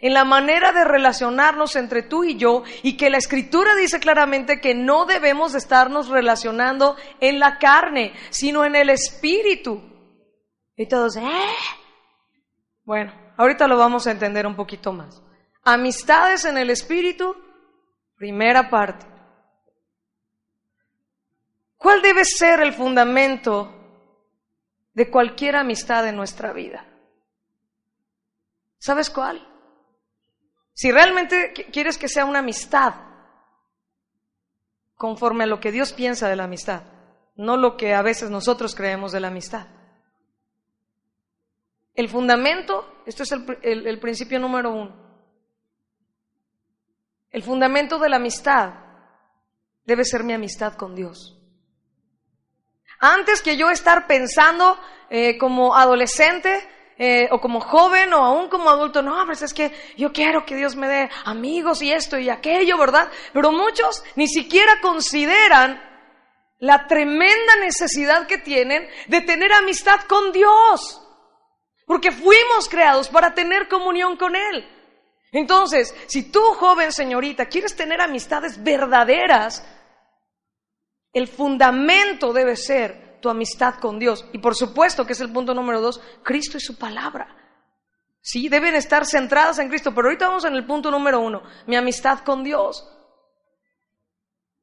[0.00, 4.62] en la manera de relacionarnos entre tú y yo, y que la escritura dice claramente
[4.62, 9.82] que no debemos de estarnos relacionando en la carne, sino en el espíritu.
[10.74, 11.22] Y todos, ¿eh?
[12.82, 15.22] Bueno, ahorita lo vamos a entender un poquito más.
[15.64, 17.36] Amistades en el espíritu,
[18.16, 19.17] primera parte.
[21.78, 23.72] ¿Cuál debe ser el fundamento
[24.92, 26.84] de cualquier amistad en nuestra vida?
[28.78, 29.46] ¿Sabes cuál?
[30.74, 32.94] Si realmente quieres que sea una amistad
[34.96, 36.82] conforme a lo que Dios piensa de la amistad,
[37.36, 39.68] no lo que a veces nosotros creemos de la amistad.
[41.94, 44.96] El fundamento, esto es el, el principio número uno,
[47.30, 48.74] el fundamento de la amistad
[49.84, 51.37] debe ser mi amistad con Dios.
[53.00, 54.78] Antes que yo estar pensando
[55.10, 59.72] eh, como adolescente eh, o como joven o aún como adulto, no, pues es que
[59.96, 63.08] yo quiero que Dios me dé amigos y esto y aquello, ¿verdad?
[63.32, 65.80] Pero muchos ni siquiera consideran
[66.58, 71.00] la tremenda necesidad que tienen de tener amistad con Dios.
[71.86, 74.68] Porque fuimos creados para tener comunión con Él.
[75.30, 79.64] Entonces, si tú, joven señorita, quieres tener amistades verdaderas,
[81.12, 84.24] el fundamento debe ser tu amistad con Dios.
[84.32, 87.34] Y por supuesto que es el punto número dos, Cristo y su palabra.
[88.20, 89.94] Sí, deben estar centradas en Cristo.
[89.94, 92.86] Pero ahorita vamos en el punto número uno, mi amistad con Dios.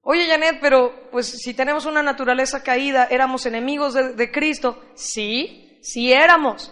[0.02, 4.80] Oye, Janet, pero pues si tenemos una naturaleza caída, éramos enemigos de, Cristo.
[4.94, 6.72] Sí, sí éramos.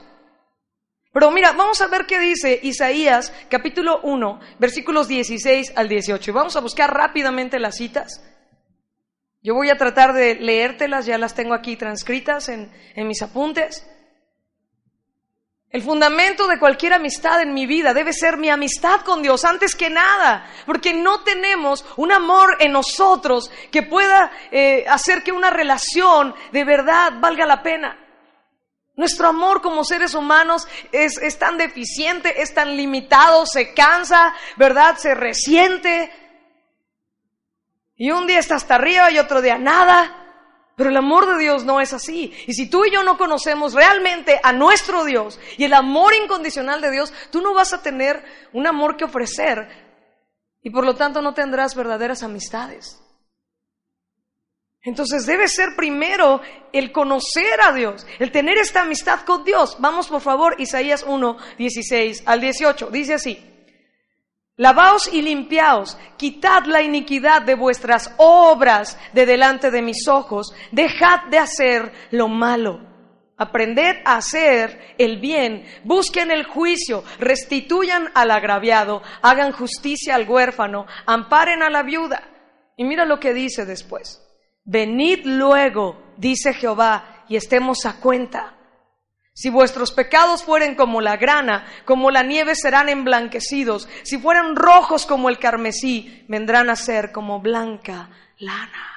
[1.12, 6.30] Pero mira, vamos a ver qué dice Isaías capítulo 1, versículos 16 al 18.
[6.30, 8.24] Y vamos a buscar rápidamente las citas.
[9.44, 13.86] Yo voy a tratar de leértelas, ya las tengo aquí transcritas en, en mis apuntes.
[15.70, 19.76] El fundamento de cualquier amistad en mi vida debe ser mi amistad con Dios antes
[19.76, 25.50] que nada, porque no tenemos un amor en nosotros que pueda eh, hacer que una
[25.50, 28.00] relación de verdad valga la pena.
[28.96, 34.98] Nuestro amor como seres humanos es, es tan deficiente, es tan limitado, se cansa, ¿verdad?
[34.98, 36.12] Se resiente.
[37.96, 40.20] Y un día está hasta arriba y otro día nada.
[40.76, 42.34] Pero el amor de Dios no es así.
[42.48, 46.82] Y si tú y yo no conocemos realmente a nuestro Dios y el amor incondicional
[46.82, 48.24] de Dios, tú no vas a tener
[48.54, 49.68] un amor que ofrecer
[50.64, 53.00] y por lo tanto no tendrás verdaderas amistades.
[54.82, 56.42] Entonces debe ser primero
[56.74, 59.78] el conocer a Dios, el tener esta amistad con Dios.
[59.80, 62.90] Vamos por favor, Isaías 1, 16 al 18.
[62.90, 63.53] Dice así.
[64.56, 71.24] Lavaos y limpiaos, quitad la iniquidad de vuestras obras de delante de mis ojos, dejad
[71.32, 72.80] de hacer lo malo.
[73.36, 80.86] Aprended a hacer el bien, busquen el juicio, restituyan al agraviado, hagan justicia al huérfano,
[81.08, 82.30] amparen a la viuda.
[82.78, 84.22] Y mira lo que dice después.
[84.66, 88.56] Venid luego, dice Jehová, y estemos a cuenta.
[89.34, 93.90] Si vuestros pecados fueren como la grana, como la nieve serán emblanquecidos.
[94.04, 98.93] Si fueran rojos como el carmesí, vendrán a ser como blanca lana.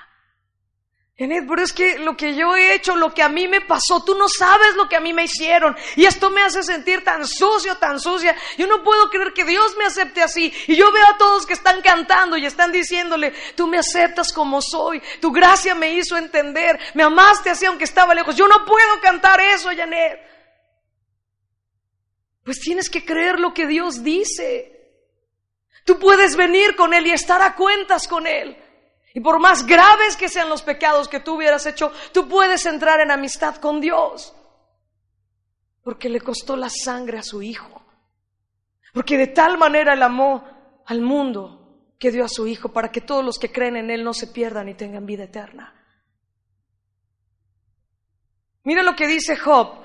[1.19, 4.05] Janet, pero es que lo que yo he hecho, lo que a mí me pasó,
[4.05, 5.75] tú no sabes lo que a mí me hicieron.
[5.97, 8.37] Y esto me hace sentir tan sucio, tan sucia.
[8.59, 10.53] Yo no puedo creer que Dios me acepte así.
[10.67, 14.61] Y yo veo a todos que están cantando y están diciéndole, tú me aceptas como
[14.61, 15.03] soy.
[15.19, 16.79] Tu gracia me hizo entender.
[16.93, 18.37] Me amaste así aunque estaba lejos.
[18.37, 20.21] Yo no puedo cantar eso, Janet.
[22.45, 24.71] Pues tienes que creer lo que Dios dice.
[25.87, 28.62] Tú puedes venir con Él y estar a cuentas con Él.
[29.17, 33.01] Y por más graves que sean los pecados que tú hubieras hecho, tú puedes entrar
[33.01, 34.35] en amistad con Dios.
[35.83, 37.83] Porque le costó la sangre a su Hijo.
[38.93, 40.45] Porque de tal manera Él amó
[40.85, 44.05] al mundo que dio a su Hijo para que todos los que creen en Él
[44.05, 45.73] no se pierdan y tengan vida eterna.
[48.64, 49.79] Mira lo que dice Job,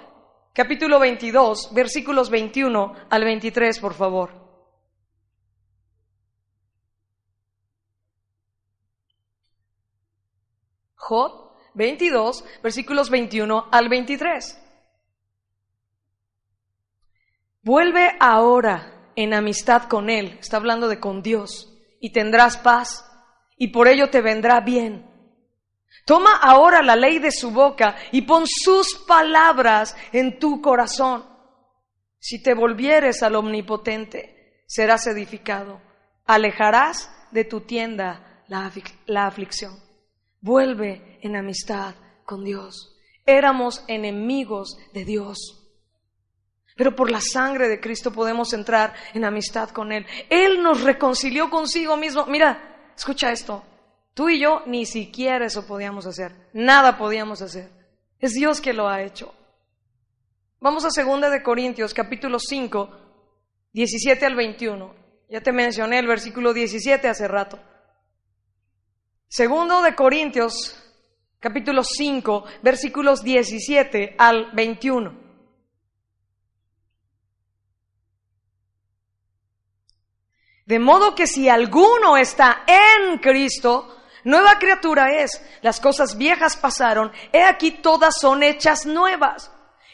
[0.53, 4.40] capítulo 22, versículos 21 al 23, por favor.
[11.11, 14.57] Job 22, versículos 21 al 23.
[17.63, 23.05] Vuelve ahora en amistad con Él, está hablando de con Dios, y tendrás paz,
[23.57, 25.05] y por ello te vendrá bien.
[26.05, 31.25] Toma ahora la ley de su boca y pon sus palabras en tu corazón.
[32.19, 35.81] Si te volvieres al omnipotente, serás edificado.
[36.25, 38.71] Alejarás de tu tienda la,
[39.07, 39.90] la aflicción.
[40.41, 42.97] Vuelve en amistad con Dios.
[43.25, 45.37] Éramos enemigos de Dios.
[46.75, 50.05] Pero por la sangre de Cristo podemos entrar en amistad con Él.
[50.29, 52.25] Él nos reconcilió consigo mismo.
[52.25, 53.63] Mira, escucha esto.
[54.13, 56.49] Tú y yo ni siquiera eso podíamos hacer.
[56.53, 57.69] Nada podíamos hacer.
[58.19, 59.33] Es Dios que lo ha hecho.
[60.59, 62.89] Vamos a 2 de Corintios, capítulo 5,
[63.73, 64.95] 17 al 21.
[65.29, 67.59] Ya te mencioné el versículo 17 hace rato.
[69.33, 70.77] Segundo de Corintios,
[71.39, 75.17] capítulo 5, versículos 17 al 21.
[80.65, 85.41] De modo que si alguno está en Cristo, nueva criatura es.
[85.61, 89.49] Las cosas viejas pasaron, he aquí todas son hechas nuevas.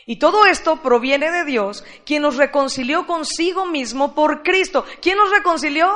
[0.08, 4.84] Y todo esto proviene de Dios, quien nos reconcilió consigo mismo por Cristo.
[5.00, 5.92] ¿Quién nos reconcilió?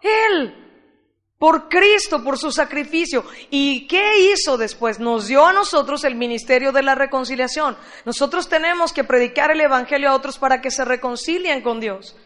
[0.00, 0.62] Él
[1.38, 3.24] por Cristo, por su sacrificio.
[3.50, 4.98] ¿Y qué hizo después?
[4.98, 7.76] Nos dio a nosotros el ministerio de la reconciliación.
[8.04, 12.16] Nosotros tenemos que predicar el Evangelio a otros para que se reconcilien con Dios.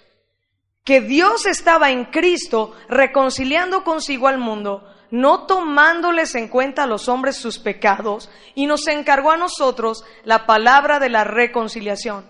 [0.85, 7.09] Que Dios estaba en Cristo reconciliando consigo al mundo, no tomándoles en cuenta a los
[7.09, 12.25] hombres sus pecados, y nos encargó a nosotros la palabra de la reconciliación.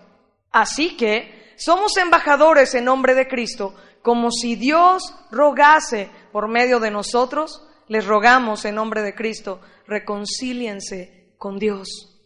[0.51, 6.91] Así que somos embajadores en nombre de Cristo, como si Dios rogase por medio de
[6.91, 12.21] nosotros, les rogamos en nombre de Cristo, reconcíliense con Dios.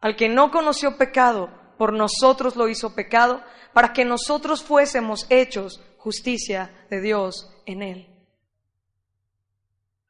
[0.00, 5.80] Al que no conoció pecado, por nosotros lo hizo pecado, para que nosotros fuésemos hechos
[5.98, 8.08] justicia de Dios en él.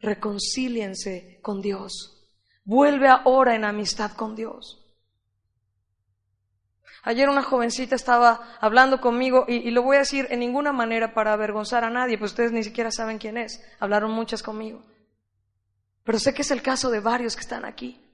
[0.00, 2.30] Reconcíliense con Dios.
[2.64, 4.87] Vuelve ahora en amistad con Dios.
[7.04, 11.32] Ayer una jovencita estaba hablando conmigo y, lo voy a decir en ninguna manera para
[11.32, 13.62] avergonzar a nadie, pues ustedes ni siquiera saben quién es.
[13.78, 14.82] Hablaron muchas conmigo.
[16.04, 18.04] Pero sé que es el caso de varios que están aquí.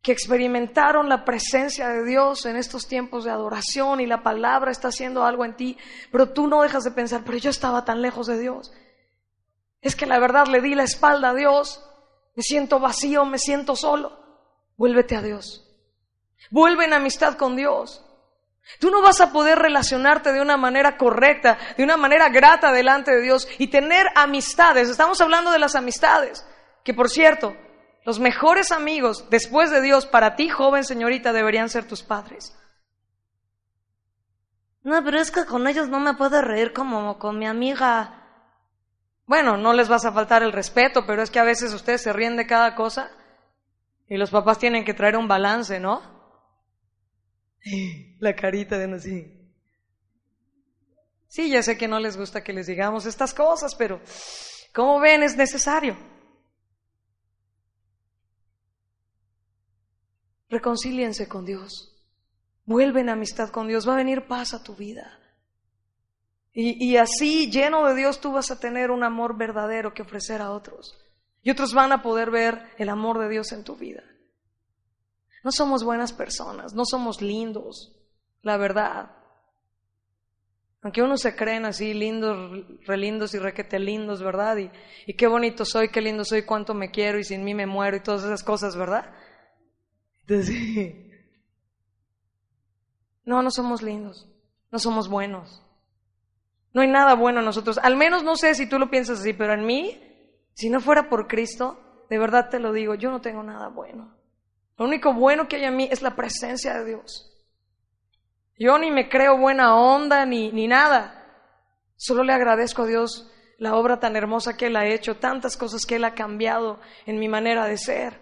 [0.00, 4.88] Que experimentaron la presencia de Dios en estos tiempos de adoración y la palabra está
[4.88, 5.78] haciendo algo en ti,
[6.10, 8.72] pero tú no dejas de pensar, pero yo estaba tan lejos de Dios.
[9.80, 11.84] Es que la verdad le di la espalda a Dios,
[12.34, 14.18] me siento vacío, me siento solo.
[14.76, 15.61] Vuélvete a Dios.
[16.50, 18.04] Vuelve en amistad con Dios.
[18.78, 23.12] Tú no vas a poder relacionarte de una manera correcta, de una manera grata delante
[23.12, 24.88] de Dios y tener amistades.
[24.88, 26.46] Estamos hablando de las amistades,
[26.84, 27.54] que por cierto,
[28.04, 32.56] los mejores amigos después de Dios para ti, joven señorita, deberían ser tus padres.
[34.84, 38.18] No, pero es que con ellos no me puedo reír como con mi amiga.
[39.26, 42.12] Bueno, no les vas a faltar el respeto, pero es que a veces ustedes se
[42.12, 43.10] ríen de cada cosa
[44.08, 46.11] y los papás tienen que traer un balance, ¿no?
[48.18, 49.38] La carita de así.
[51.28, 54.00] Sí, ya sé que no les gusta que les digamos estas cosas, pero
[54.74, 55.96] como ven es necesario.
[60.50, 61.96] Reconcíliense con Dios.
[62.66, 63.88] Vuelven amistad con Dios.
[63.88, 65.18] Va a venir paz a tu vida.
[66.52, 70.42] Y, y, así, lleno de Dios, tú vas a tener un amor verdadero que ofrecer
[70.42, 70.98] a otros.
[71.42, 74.02] Y otros van a poder ver el amor de Dios en tu vida.
[75.44, 77.92] No somos buenas personas, no somos lindos,
[78.42, 79.10] la verdad.
[80.82, 84.56] Aunque uno se creen así lindos, relindos y requete lindos, ¿verdad?
[84.56, 84.70] Y,
[85.06, 87.96] y qué bonito soy, qué lindo soy, cuánto me quiero y sin mí me muero
[87.96, 89.12] y todas esas cosas, ¿verdad?
[90.22, 90.56] Entonces,
[93.24, 94.28] no, no somos lindos,
[94.70, 95.62] no somos buenos.
[96.74, 97.78] No hay nada bueno en nosotros.
[97.78, 100.00] Al menos no sé si tú lo piensas así, pero en mí,
[100.54, 101.78] si no fuera por Cristo,
[102.08, 104.21] de verdad te lo digo, yo no tengo nada bueno.
[104.78, 107.28] Lo único bueno que hay en mí es la presencia de Dios.
[108.58, 111.18] Yo ni me creo buena onda ni, ni nada.
[111.96, 115.86] Solo le agradezco a Dios la obra tan hermosa que Él ha hecho, tantas cosas
[115.86, 118.20] que Él ha cambiado en mi manera de ser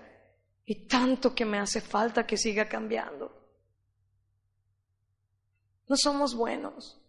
[0.65, 3.37] y tanto que me hace falta que siga cambiando.
[5.89, 7.03] No somos buenos,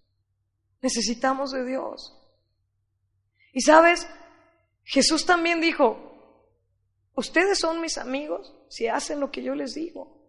[0.82, 2.18] necesitamos de Dios.
[3.54, 4.10] Y sabes,
[4.84, 6.11] Jesús también dijo,
[7.22, 10.22] ustedes son mis amigos si hacen lo que yo les digo.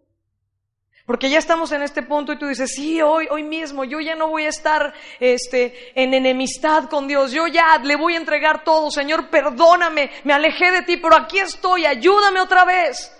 [1.05, 4.15] Porque ya estamos en este punto y tú dices, sí, hoy, hoy mismo, yo ya
[4.15, 8.63] no voy a estar este, en enemistad con Dios, yo ya le voy a entregar
[8.63, 13.11] todo, Señor, perdóname, me alejé de ti, pero aquí estoy, ayúdame otra vez.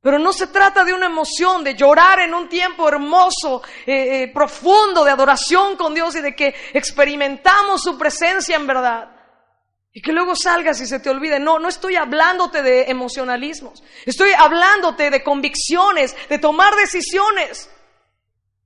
[0.00, 4.32] Pero no se trata de una emoción, de llorar en un tiempo hermoso, eh, eh,
[4.32, 9.19] profundo, de adoración con Dios y de que experimentamos su presencia en verdad.
[9.92, 11.40] Y que luego salgas y se te olvide.
[11.40, 13.82] No, no estoy hablándote de emocionalismos.
[14.06, 17.68] Estoy hablándote de convicciones, de tomar decisiones.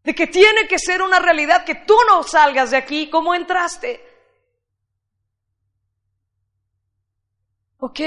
[0.03, 4.05] De que tiene que ser una realidad que tú no salgas de aquí como entraste.
[7.79, 8.01] ¿Ok?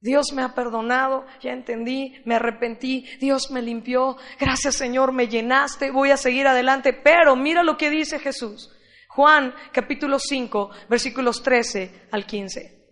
[0.00, 5.92] Dios me ha perdonado, ya entendí, me arrepentí, Dios me limpió, gracias Señor, me llenaste,
[5.92, 6.92] voy a seguir adelante.
[6.92, 8.72] Pero mira lo que dice Jesús.
[9.14, 12.82] Juan capítulo 5, versículos 13 al 15.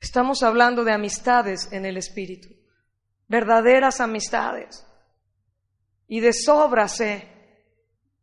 [0.00, 2.48] Estamos hablando de amistades en el Espíritu,
[3.26, 4.86] verdaderas amistades.
[6.06, 7.28] Y de sobra sé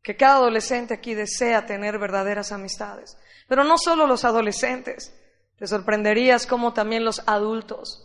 [0.02, 3.16] que cada adolescente aquí desea tener verdaderas amistades.
[3.48, 5.16] Pero no solo los adolescentes,
[5.58, 8.04] te sorprenderías como también los adultos,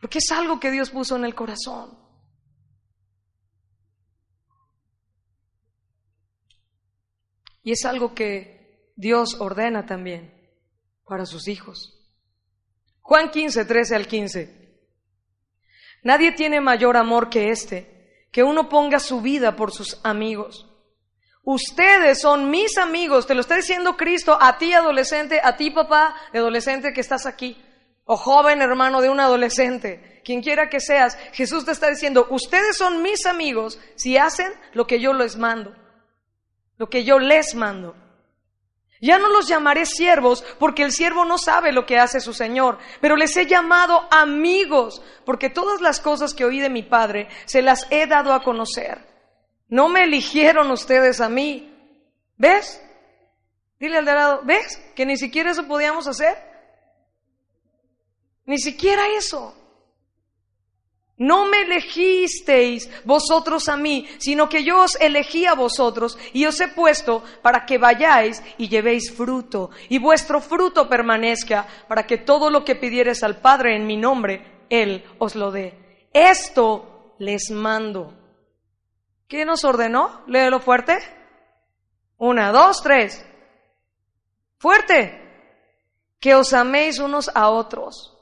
[0.00, 1.99] porque es algo que Dios puso en el corazón.
[7.62, 10.34] Y es algo que Dios ordena también
[11.06, 12.00] para sus hijos.
[13.00, 14.60] Juan 15, 13 al 15.
[16.02, 20.66] Nadie tiene mayor amor que este, que uno ponga su vida por sus amigos.
[21.42, 26.14] Ustedes son mis amigos, te lo está diciendo Cristo a ti adolescente, a ti papá
[26.32, 27.60] de adolescente que estás aquí,
[28.04, 32.76] o joven hermano de un adolescente, quien quiera que seas, Jesús te está diciendo, ustedes
[32.76, 35.74] son mis amigos si hacen lo que yo les mando
[36.80, 37.94] lo que yo les mando.
[39.02, 42.78] Ya no los llamaré siervos porque el siervo no sabe lo que hace su Señor,
[43.02, 47.60] pero les he llamado amigos porque todas las cosas que oí de mi Padre se
[47.60, 49.06] las he dado a conocer.
[49.68, 51.70] No me eligieron ustedes a mí.
[52.38, 52.82] ¿Ves?
[53.78, 54.82] Dile al de lado, ¿ves?
[54.96, 56.34] Que ni siquiera eso podíamos hacer.
[58.46, 59.54] Ni siquiera eso.
[61.20, 66.58] No me elegisteis vosotros a mí, sino que yo os elegí a vosotros y os
[66.62, 72.48] he puesto para que vayáis y llevéis fruto, y vuestro fruto permanezca, para que todo
[72.48, 76.08] lo que pidieres al Padre en mi nombre, Él os lo dé.
[76.14, 78.14] Esto les mando.
[79.28, 80.22] ¿Quién nos ordenó?
[80.26, 81.00] Léelo fuerte.
[82.16, 83.22] Una, dos, tres.
[84.56, 85.20] Fuerte.
[86.18, 88.16] Que os améis unos a otros.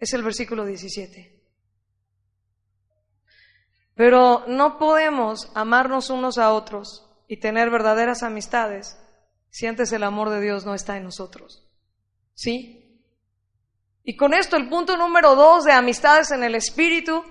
[0.00, 1.37] Es el versículo 17.
[3.98, 8.96] Pero no podemos amarnos unos a otros y tener verdaderas amistades
[9.50, 11.68] si antes el amor de Dios no está en nosotros.
[12.32, 13.02] ¿Sí?
[14.04, 17.24] Y con esto el punto número dos de amistades en el Espíritu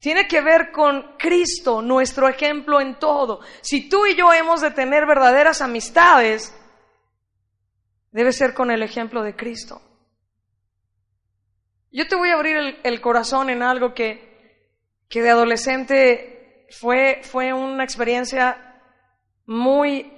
[0.00, 3.40] tiene que ver con Cristo, nuestro ejemplo en todo.
[3.62, 6.54] Si tú y yo hemos de tener verdaderas amistades,
[8.10, 9.80] debe ser con el ejemplo de Cristo.
[11.90, 14.31] Yo te voy a abrir el, el corazón en algo que
[15.12, 18.80] que de adolescente fue, fue una experiencia
[19.44, 20.10] muy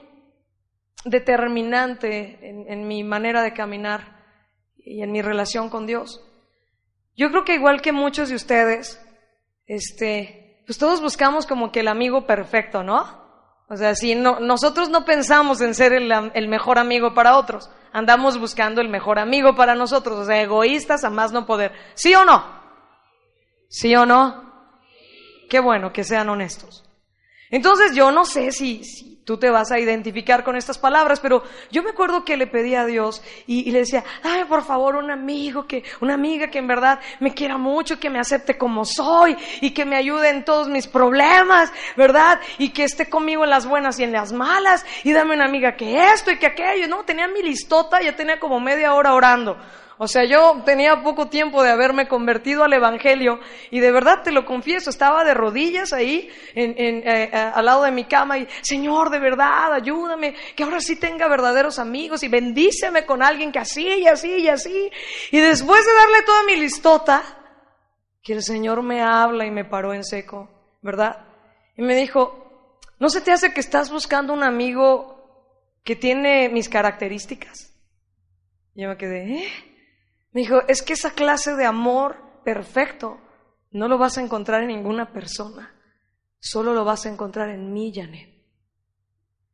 [1.04, 4.24] determinante en, mi manera de caminar
[4.78, 6.24] y en mi relación con Dios.
[7.16, 9.04] Yo creo que igual que muchos de ustedes,
[9.66, 13.24] este, pues todos buscamos como que el amigo perfecto, ¿no?
[13.68, 17.68] O sea, si no, nosotros no pensamos en ser el, el, mejor amigo para otros,
[17.92, 21.72] andamos buscando el mejor amigo para nosotros, o sea, egoístas a más no poder.
[21.94, 22.62] ¿Sí o no?
[23.68, 24.43] ¿Sí o no?
[25.54, 26.82] Qué bueno que sean honestos.
[27.48, 31.44] Entonces yo no sé si, si, tú te vas a identificar con estas palabras, pero
[31.70, 35.12] yo me acuerdo que le pedí a Dios y, le decía, ay, por favor, un
[35.12, 39.36] amigo, que, una amiga que en verdad me quiera mucho, que me acepte como soy
[39.60, 42.40] y que me ayude en todos mis problemas, ¿verdad?
[42.58, 45.76] Y que esté conmigo en las buenas y en las malas y dame una amiga
[45.76, 47.04] que esto y que aquello, ¿no?
[47.04, 49.56] Tenía mi listota, ya tenía como media hora orando.
[49.96, 53.38] O sea, yo tenía poco tiempo de haberme convertido al Evangelio
[53.70, 57.84] y de verdad te lo confieso, estaba de rodillas ahí en, eh, eh, al lado
[57.84, 62.28] de mi cama y, Señor, de verdad, ayúdame, que ahora sí tenga verdaderos amigos y
[62.28, 64.90] bendíceme con alguien que así y así y así.
[65.30, 67.22] Y después de darle toda mi listota,
[68.20, 70.48] que el Señor me habla y me paró en seco,
[70.82, 71.24] ¿verdad?
[71.76, 76.68] Y me dijo, ¿no se te hace que estás buscando un amigo que tiene mis
[76.68, 77.70] características?
[78.74, 79.73] Y yo me quedé, ¿eh?
[80.34, 83.18] Me dijo, es que esa clase de amor perfecto
[83.70, 85.74] no lo vas a encontrar en ninguna persona,
[86.40, 88.34] solo lo vas a encontrar en mí, Janet.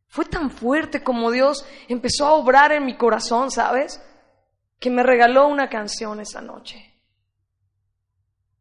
[0.08, 4.02] Fue tan fuerte como Dios empezó a obrar en mi corazón, ¿sabes?
[4.80, 6.92] Que me regaló una canción esa noche.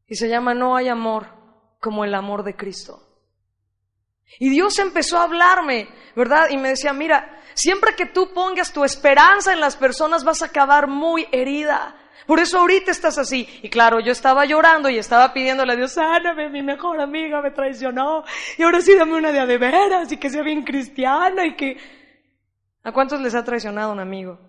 [0.06, 1.28] Y se llama No hay amor
[1.80, 3.02] como el amor de Cristo.
[4.38, 6.50] Y Dios empezó a hablarme, ¿verdad?
[6.50, 10.48] Y me decía, mira, siempre que tú pongas tu esperanza en las personas vas a
[10.48, 11.96] acabar muy herida.
[12.26, 13.48] Por eso ahorita estás así.
[13.64, 17.52] Y claro, yo estaba llorando y estaba pidiéndole a Dios, sáname, mi mejor amiga me
[17.52, 18.24] traicionó.
[18.58, 21.56] Y ahora sí dame una de a de veras y que sea bien cristiana y
[21.56, 21.78] que...
[22.84, 24.40] ¿A cuántos les ha traicionado un amigo?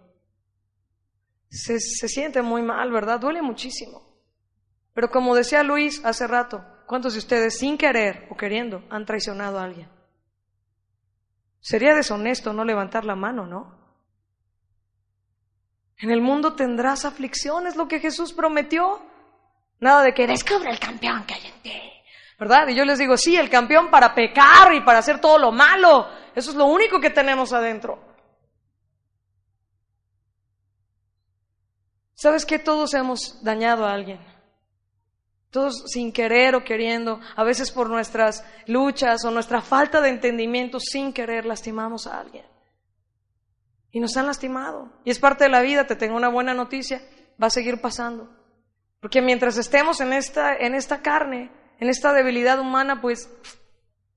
[1.48, 3.18] Se, se siente muy mal, ¿verdad?
[3.18, 4.02] Duele muchísimo.
[4.94, 9.58] Pero como decía Luis hace rato, ¿cuántos de ustedes sin querer o queriendo han traicionado
[9.58, 9.88] a alguien?
[11.60, 13.79] Sería deshonesto no levantar la mano, ¿no?
[16.00, 19.00] En el mundo tendrás aflicción, es lo que Jesús prometió.
[19.80, 21.82] Nada de que descubre el campeón que hay en ti.
[22.38, 22.68] ¿Verdad?
[22.68, 26.08] Y yo les digo, sí, el campeón para pecar y para hacer todo lo malo.
[26.34, 27.98] Eso es lo único que tenemos adentro.
[32.14, 32.58] ¿Sabes qué?
[32.58, 34.20] Todos hemos dañado a alguien.
[35.50, 40.78] Todos sin querer o queriendo, a veces por nuestras luchas o nuestra falta de entendimiento,
[40.78, 42.49] sin querer lastimamos a alguien.
[43.92, 44.88] Y nos han lastimado.
[45.04, 47.02] Y es parte de la vida, te tengo una buena noticia,
[47.42, 48.28] va a seguir pasando.
[49.00, 53.30] Porque mientras estemos en esta, en esta carne, en esta debilidad humana, pues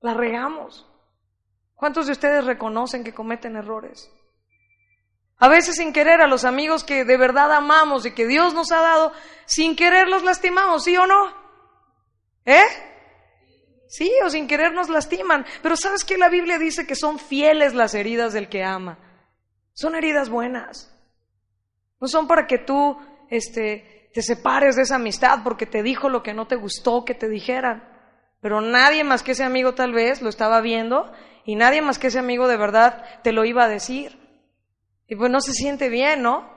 [0.00, 0.86] la regamos.
[1.74, 4.10] ¿Cuántos de ustedes reconocen que cometen errores?
[5.38, 8.70] A veces sin querer a los amigos que de verdad amamos y que Dios nos
[8.70, 9.12] ha dado,
[9.46, 11.34] sin querer los lastimamos, ¿sí o no?
[12.44, 12.62] ¿Eh?
[13.88, 15.44] Sí, o sin querer nos lastiman.
[15.62, 18.98] Pero ¿sabes que la Biblia dice que son fieles las heridas del que ama?
[19.74, 20.90] Son heridas buenas.
[22.00, 22.96] No son para que tú
[23.28, 27.14] este, te separes de esa amistad porque te dijo lo que no te gustó que
[27.14, 27.84] te dijeran.
[28.40, 31.12] Pero nadie más que ese amigo tal vez lo estaba viendo
[31.44, 34.18] y nadie más que ese amigo de verdad te lo iba a decir.
[35.08, 36.52] Y pues no se siente bien, ¿no?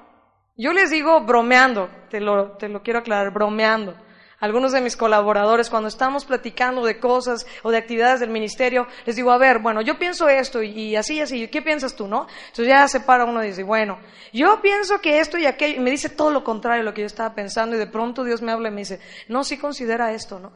[0.55, 3.95] Yo les digo bromeando, te lo, te lo quiero aclarar, bromeando.
[4.39, 9.15] Algunos de mis colaboradores, cuando estamos platicando de cosas o de actividades del ministerio, les
[9.15, 12.27] digo, a ver, bueno, yo pienso esto y, así y así, ¿qué piensas tú, no?
[12.47, 13.99] Entonces ya se para uno y dice, bueno,
[14.31, 17.01] yo pienso que esto y aquello, y me dice todo lo contrario de lo que
[17.01, 20.13] yo estaba pensando, y de pronto Dios me habla y me dice, no, sí considera
[20.13, 20.51] esto, ¿no?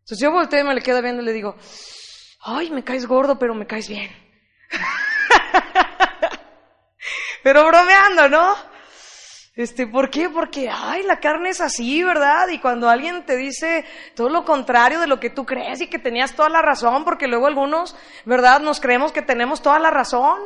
[0.00, 1.56] Entonces yo volteo y me le quedo viendo y le digo,
[2.42, 4.10] ay, me caes gordo, pero me caes bien.
[7.42, 8.73] pero bromeando, ¿no?
[9.54, 10.28] Este, ¿por qué?
[10.28, 12.48] Porque, ay, la carne es así, ¿verdad?
[12.48, 13.84] Y cuando alguien te dice
[14.16, 17.28] todo lo contrario de lo que tú crees y que tenías toda la razón, porque
[17.28, 18.60] luego algunos, ¿verdad?
[18.60, 20.40] Nos creemos que tenemos toda la razón.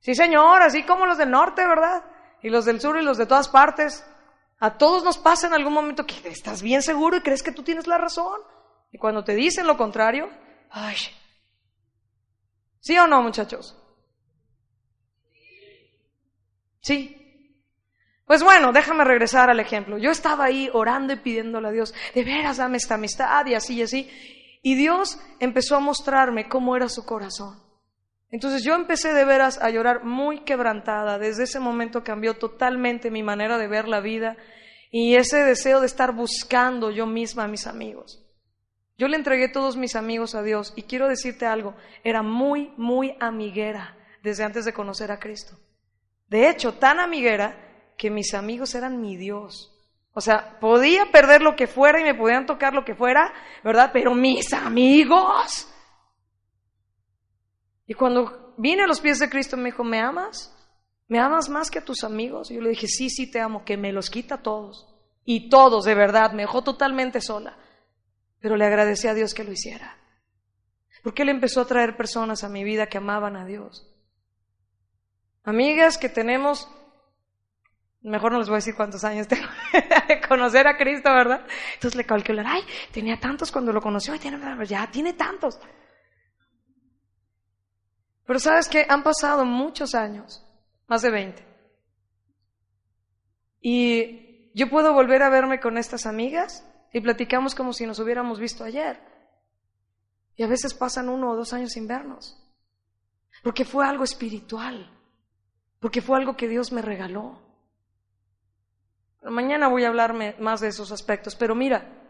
[0.00, 2.04] Sí, señor, así como los del norte, ¿verdad?
[2.42, 4.04] Y los del sur y los de todas partes.
[4.58, 7.62] A todos nos pasa en algún momento que estás bien seguro y crees que tú
[7.62, 8.40] tienes la razón.
[8.90, 10.30] Y cuando te dicen lo contrario,
[10.70, 10.96] ay.
[12.80, 13.76] ¿Sí o no, muchachos?
[16.80, 17.21] Sí,
[18.26, 19.98] pues bueno, déjame regresar al ejemplo.
[19.98, 23.74] Yo estaba ahí orando y pidiéndole a Dios, de veras dame esta amistad y así
[23.74, 24.10] y así.
[24.62, 27.60] Y Dios empezó a mostrarme cómo era su corazón.
[28.30, 31.18] Entonces yo empecé de veras a llorar muy quebrantada.
[31.18, 34.36] Desde ese momento cambió totalmente mi manera de ver la vida
[34.90, 38.24] y ese deseo de estar buscando yo misma a mis amigos.
[38.96, 43.16] Yo le entregué todos mis amigos a Dios y quiero decirte algo, era muy, muy
[43.20, 45.58] amiguera desde antes de conocer a Cristo.
[46.28, 47.71] De hecho, tan amiguera
[48.02, 49.72] que mis amigos eran mi Dios.
[50.12, 53.32] O sea, podía perder lo que fuera y me podían tocar lo que fuera,
[53.62, 53.90] ¿verdad?
[53.92, 55.72] Pero mis amigos.
[57.86, 60.52] Y cuando vine a los pies de Cristo me dijo, ¿me amas?
[61.06, 62.50] ¿Me amas más que a tus amigos?
[62.50, 64.92] Y yo le dije, sí, sí te amo, que me los quita a todos.
[65.24, 67.56] Y todos, de verdad, me dejó totalmente sola.
[68.40, 69.96] Pero le agradecí a Dios que lo hiciera.
[71.04, 73.88] Porque Él empezó a traer personas a mi vida que amaban a Dios.
[75.44, 76.68] Amigas que tenemos
[78.02, 79.46] Mejor no les voy a decir cuántos años tengo
[80.08, 81.46] de conocer a Cristo, ¿verdad?
[81.74, 85.58] Entonces le calculan, ay, tenía tantos cuando lo conoció, ya tiene tantos.
[88.26, 90.44] Pero sabes que han pasado muchos años,
[90.86, 91.46] más de 20.
[93.60, 98.38] Y yo puedo volver a verme con estas amigas y platicamos como si nos hubiéramos
[98.38, 99.00] visto ayer.
[100.36, 102.38] Y a veces pasan uno o dos años sin vernos.
[103.42, 104.90] Porque fue algo espiritual.
[105.80, 107.51] Porque fue algo que Dios me regaló.
[109.22, 112.02] Mañana voy a hablar más de esos aspectos, pero mira,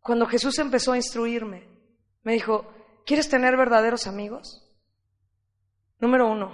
[0.00, 1.68] cuando Jesús empezó a instruirme,
[2.22, 2.66] me dijo,
[3.04, 4.62] ¿quieres tener verdaderos amigos?
[5.98, 6.52] Número uno,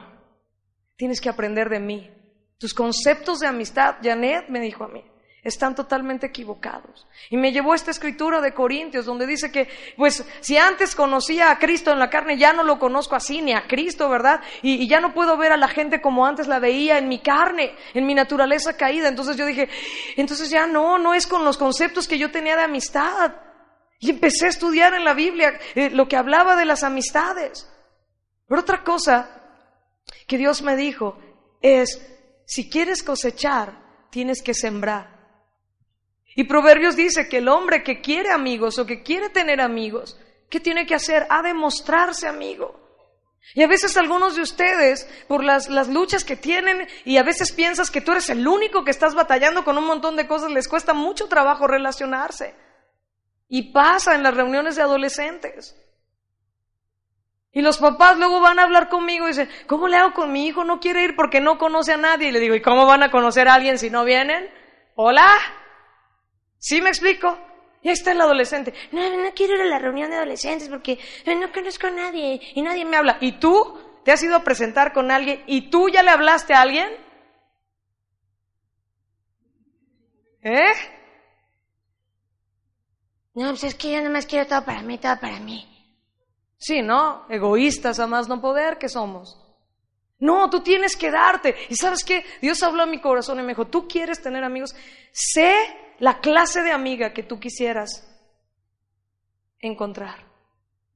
[0.96, 2.10] tienes que aprender de mí.
[2.58, 5.04] Tus conceptos de amistad, Janet me dijo a mí,
[5.43, 7.07] están totalmente equivocados.
[7.28, 11.59] Y me llevó esta escritura de Corintios donde dice que, pues, si antes conocía a
[11.59, 14.40] Cristo en la carne, ya no lo conozco así, ni a Cristo, ¿verdad?
[14.62, 17.74] Y, ya no puedo ver a la gente como antes la veía en mi carne,
[17.93, 19.09] en mi naturaleza caída.
[19.09, 19.68] Entonces yo dije,
[20.16, 23.32] entonces ya no, no es con los conceptos que yo tenía de amistad.
[23.99, 27.68] Y empecé a estudiar en la Biblia eh, lo que hablaba de las amistades.
[28.47, 29.43] Pero otra cosa
[30.28, 31.18] que Dios me dijo
[31.61, 32.01] es,
[32.45, 35.11] si quieres cosechar, tienes que sembrar.
[36.35, 40.18] Y Proverbios dice que el hombre que quiere amigos o que quiere tener amigos,
[40.49, 41.26] ¿qué tiene que hacer?
[41.28, 42.80] Ha de mostrarse amigo.
[43.55, 47.53] Y a veces algunos de ustedes, por las, las, luchas que tienen, y a veces
[47.53, 50.68] piensas que tú eres el único que estás batallando con un montón de cosas, les
[50.68, 52.55] cuesta mucho trabajo relacionarse.
[53.49, 55.76] Y pasa en las reuniones de adolescentes.
[57.53, 60.47] Y los papás luego van a hablar conmigo y dicen, ¿cómo le hago con mi
[60.47, 60.64] hijo?
[60.64, 62.28] No quiere ir porque no conoce a nadie.
[62.28, 64.49] Y le digo, ¿y cómo van a conocer a alguien si no vienen?
[64.95, 65.28] Hola.
[66.62, 67.36] ¿Sí me explico?
[67.82, 68.72] Y ahí está el adolescente.
[68.92, 70.96] No, no quiero ir a la reunión de adolescentes porque
[71.26, 73.18] no conozco a nadie y nadie me habla.
[73.20, 76.60] ¿Y tú te has ido a presentar con alguien y tú ya le hablaste a
[76.60, 76.88] alguien?
[80.42, 80.72] ¿Eh?
[83.34, 85.68] No, pues es que yo más quiero todo para mí, todo para mí.
[86.58, 87.26] Sí, ¿no?
[87.28, 89.36] Egoístas a más no poder que somos.
[90.20, 91.56] No, tú tienes que darte.
[91.68, 92.24] Y sabes qué?
[92.40, 94.76] Dios habló a mi corazón y me dijo, tú quieres tener amigos.
[95.10, 98.05] Sé la clase de amiga que tú quisieras
[99.61, 100.26] encontrar.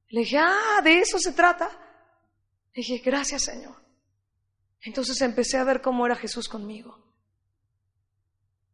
[0.09, 1.68] Le dije, ah, de eso se trata.
[2.74, 3.76] Le dije, gracias Señor.
[4.80, 6.98] Entonces empecé a ver cómo era Jesús conmigo.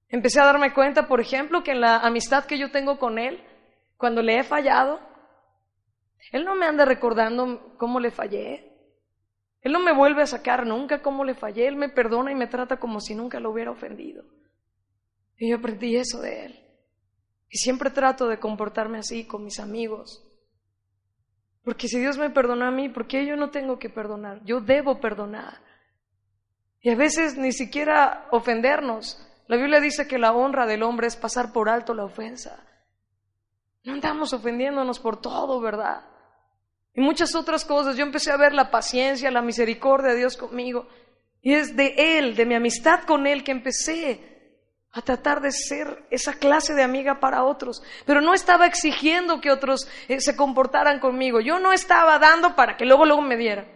[0.09, 3.45] Empecé a darme cuenta, por ejemplo, que en la amistad que yo tengo con Él,
[3.99, 5.01] cuando le he fallado,
[6.30, 8.72] Él no me anda recordando cómo le fallé.
[9.61, 11.68] Él no me vuelve a sacar nunca cómo le fallé.
[11.68, 14.24] Él me perdona y me trata como si nunca lo hubiera ofendido.
[15.43, 16.61] Y yo aprendí eso de él.
[17.51, 20.22] Y siempre trato de comportarme así con mis amigos.
[21.64, 24.40] Porque si Dios me perdonó a mí, ¿por qué yo no tengo que perdonar?
[24.45, 25.61] Yo debo perdonar.
[26.80, 29.20] Y a veces ni siquiera ofendernos.
[29.49, 32.64] La Biblia dice que la honra del hombre es pasar por alto la ofensa.
[33.82, 36.05] No andamos ofendiéndonos por todo, ¿verdad?
[36.95, 37.97] Y muchas otras cosas.
[37.97, 40.86] Yo empecé a ver la paciencia, la misericordia de Dios conmigo.
[41.40, 44.32] Y es de Él, de mi amistad con Él, que empecé
[44.93, 47.82] a tratar de ser esa clase de amiga para otros.
[48.05, 51.40] Pero no estaba exigiendo que otros eh, se comportaran conmigo.
[51.40, 53.66] Yo no estaba dando para que luego, luego me dieran.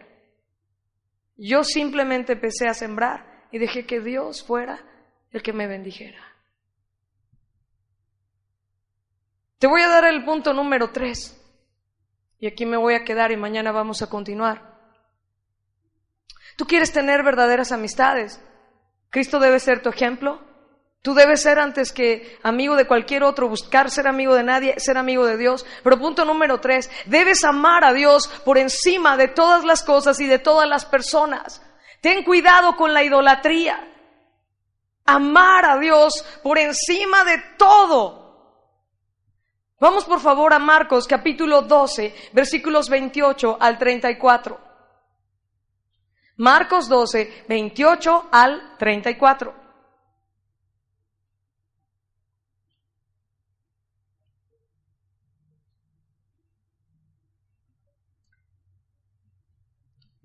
[1.37, 4.85] Yo simplemente empecé a sembrar y dejé que Dios fuera
[5.31, 6.23] el que me bendijera.
[9.59, 11.43] Te voy a dar el punto número tres.
[12.39, 14.77] Y aquí me voy a quedar y mañana vamos a continuar.
[16.59, 18.41] Tú quieres tener verdaderas amistades.
[19.09, 20.56] Cristo debe ser tu ejemplo.
[21.07, 24.99] Tú debes ser antes que amigo de cualquier otro, buscar ser amigo de nadie, ser
[24.99, 25.65] amigo de Dios.
[25.85, 30.27] Pero punto número tres, debes amar a Dios por encima de todas las cosas y
[30.27, 31.63] de todas las personas.
[32.01, 33.89] Ten cuidado con la idolatría.
[35.05, 38.67] Amar a Dios por encima de todo.
[39.79, 44.61] Vamos por favor a Marcos capítulo 12, versículos 28 al 34.
[46.39, 49.66] Marcos 12, 28 al 34.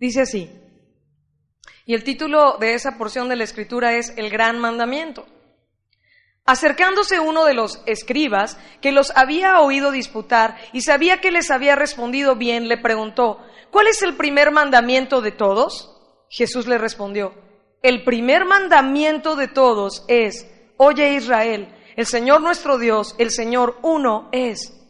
[0.02, 0.50] Dice así,
[1.86, 5.28] y el título de esa porción de la escritura es El gran mandamiento.
[6.44, 11.76] Acercándose uno de los escribas, que los había oído disputar y sabía que les había
[11.76, 15.96] respondido bien, le preguntó, ¿cuál es el primer mandamiento de todos?
[16.32, 17.36] Jesús le respondió,
[17.84, 20.48] el primer mandamiento de todos es,
[20.78, 24.81] oye Israel, el Señor nuestro Dios, el Señor uno es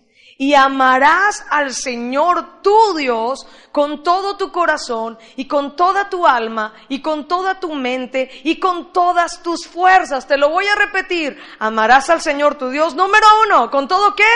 [0.42, 6.74] y amarás al Señor tu Dios con todo tu corazón y con toda tu alma
[6.90, 10.28] y con toda tu mente y con todas tus fuerzas.
[10.28, 11.40] Te lo voy a repetir.
[11.60, 12.96] Amarás al Señor tu Dios.
[12.96, 14.32] Número uno, ¿con todo qué?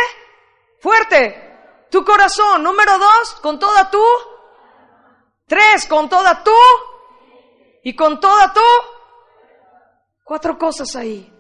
[0.80, 1.88] Fuerte.
[1.90, 2.62] Tu corazón.
[2.62, 4.04] Número dos, con toda tu.
[5.48, 6.52] Tres, con toda tu.
[7.82, 8.62] Y con toda tu.
[10.24, 11.34] Cuatro cosas ahí.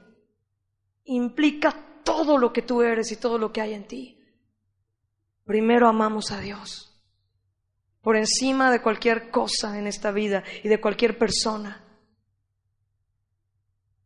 [1.03, 4.14] Implica todo lo que tú eres y todo lo que hay en ti.
[5.46, 6.91] Primero amamos a Dios
[8.06, 11.84] por encima de cualquier cosa en esta vida y de cualquier persona.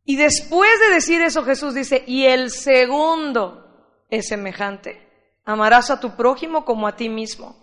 [0.04, 5.06] Y después de decir eso Jesús dice, y el segundo es semejante,
[5.44, 7.56] amarás a tu prójimo como a ti mismo.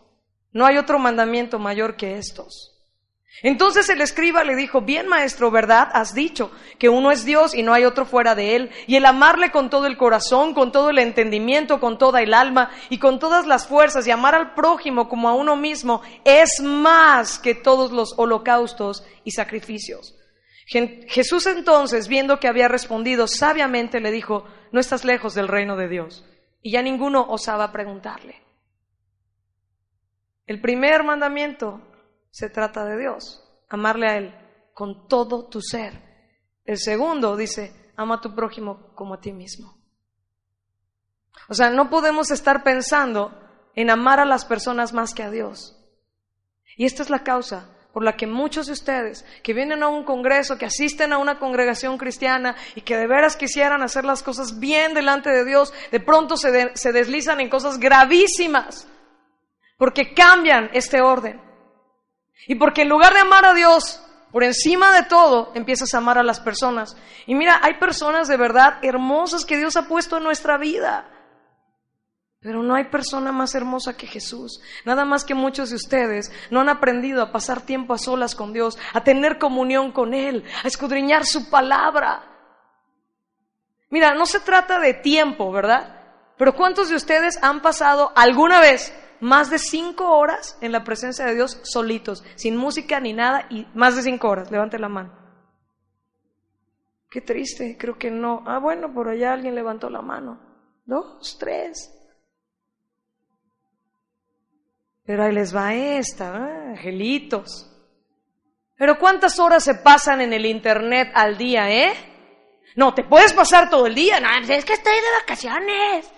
[0.52, 2.77] No hay otro mandamiento mayor que estos.
[3.44, 5.90] Entonces el escriba le dijo, bien maestro, ¿verdad?
[5.94, 9.06] Has dicho que uno es Dios y no hay otro fuera de él, y el
[9.06, 13.20] amarle con todo el corazón, con todo el entendimiento, con toda el alma y con
[13.20, 17.92] todas las fuerzas, y amar al prójimo como a uno mismo, es más que todos
[17.92, 20.16] los holocaustos y sacrificios.
[20.68, 25.88] Jesús entonces, viendo que había respondido sabiamente, le dijo, no estás lejos del reino de
[25.88, 26.26] Dios.
[26.62, 28.42] Y ya ninguno osaba preguntarle.
[30.46, 31.82] El primer mandamiento
[32.38, 34.36] se trata de Dios, amarle a Él
[34.76, 35.92] con todo tu ser.
[36.66, 39.76] El segundo dice, ama a tu prójimo como a ti mismo.
[41.50, 43.32] O sea, no podemos estar pensando
[43.74, 45.84] en amar a las personas más que a Dios.
[46.76, 50.04] Y esta es la causa por la que muchos de ustedes que vienen a un
[50.04, 54.60] congreso, que asisten a una congregación cristiana y que de veras quisieran hacer las cosas
[54.60, 58.88] bien delante de Dios, de pronto se, se deslizan en cosas gravísimas,
[59.80, 61.47] porque cambian este orden.
[62.46, 66.18] Y porque en lugar de amar a Dios, por encima de todo, empiezas a amar
[66.18, 66.96] a las personas.
[67.26, 71.10] Y mira, hay personas de verdad hermosas que Dios ha puesto en nuestra vida.
[72.40, 74.62] Pero no hay persona más hermosa que Jesús.
[74.86, 78.54] Nada más que muchos de ustedes no han aprendido a pasar tiempo a solas con
[78.54, 82.24] Dios, a tener comunión con Él, a escudriñar su palabra.
[83.90, 85.98] Mira, no se trata de tiempo, ¿verdad?
[86.38, 91.26] Pero ¿cuántos de ustedes han pasado alguna vez más de cinco horas en la presencia
[91.26, 94.52] de Dios solitos, sin música ni nada, y más de cinco horas.
[94.52, 95.14] Levante la mano.
[97.10, 98.44] Qué triste, creo que no.
[98.46, 100.40] Ah, bueno, por allá alguien levantó la mano.
[100.86, 101.94] Dos, tres.
[105.06, 106.70] Pero ahí les va esta, ¿eh?
[106.72, 107.74] angelitos.
[108.78, 111.94] Pero ¿cuántas horas se pasan en el Internet al día, eh?
[112.76, 114.20] No, te puedes pasar todo el día.
[114.20, 116.12] No, es que estoy de vacaciones.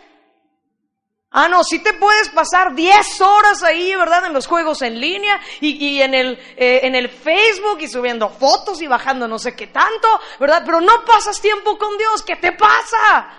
[1.31, 4.25] Ah, no, sí te puedes pasar 10 horas ahí, ¿verdad?
[4.25, 8.81] En los juegos en línea y, en, el, eh, en el Facebook y subiendo fotos
[8.81, 10.07] y bajando no sé qué tanto,
[10.39, 10.63] ¿verdad?
[10.65, 13.29] Pero no pasas tiempo con Dios, ¿qué te pasa?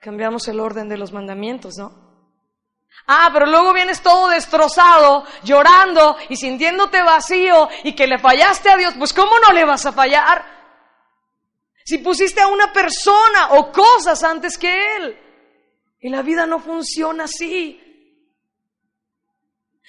[0.00, 2.02] Cambiamos el orden de los mandamientos, ¿no?
[3.06, 8.76] Ah, pero luego vienes todo destrozado, llorando y sintiéndote vacío y que le fallaste a
[8.76, 10.44] Dios, pues ¿cómo no le vas a fallar?
[11.84, 15.23] Si pusiste a una persona o cosas antes que Él.
[16.04, 17.80] Y la vida no funciona así.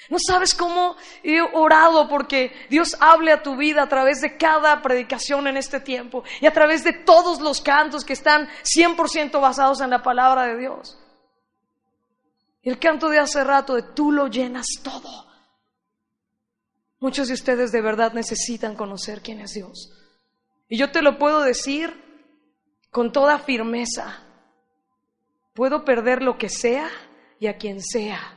[0.09, 4.81] No sabes cómo he orado porque Dios hable a tu vida a través de cada
[4.81, 9.81] predicación en este tiempo y a través de todos los cantos que están 100% basados
[9.81, 10.97] en la palabra de Dios.
[12.61, 15.27] El canto de hace rato de tú lo llenas todo.
[17.01, 19.91] Muchos de ustedes de verdad necesitan conocer quién es Dios.
[20.69, 21.93] Y yo te lo puedo decir
[22.89, 24.24] con toda firmeza.
[25.55, 26.87] Puedo perder lo que sea
[27.39, 28.35] y a quien sea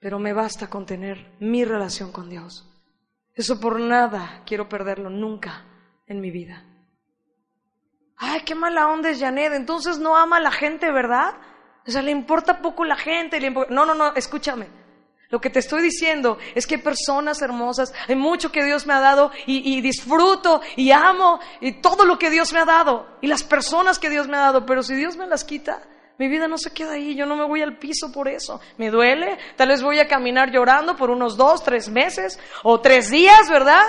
[0.00, 2.64] pero me basta con tener mi relación con Dios.
[3.34, 5.64] Eso por nada quiero perderlo nunca
[6.06, 6.64] en mi vida.
[8.16, 11.34] Ay, qué mala onda es Janet, entonces no ama a la gente, ¿verdad?
[11.86, 13.40] O sea, le importa poco la gente.
[13.50, 14.66] No, no, no, escúchame.
[15.30, 18.94] Lo que te estoy diciendo es que hay personas hermosas, hay mucho que Dios me
[18.94, 23.18] ha dado y, y, disfruto y amo y todo lo que Dios me ha dado
[23.20, 25.82] y las personas que Dios me ha dado, pero si Dios me las quita,
[26.18, 28.60] mi vida no se queda ahí, yo no me voy al piso por eso.
[28.76, 33.10] Me duele, tal vez voy a caminar llorando por unos dos, tres meses o tres
[33.10, 33.84] días, ¿verdad?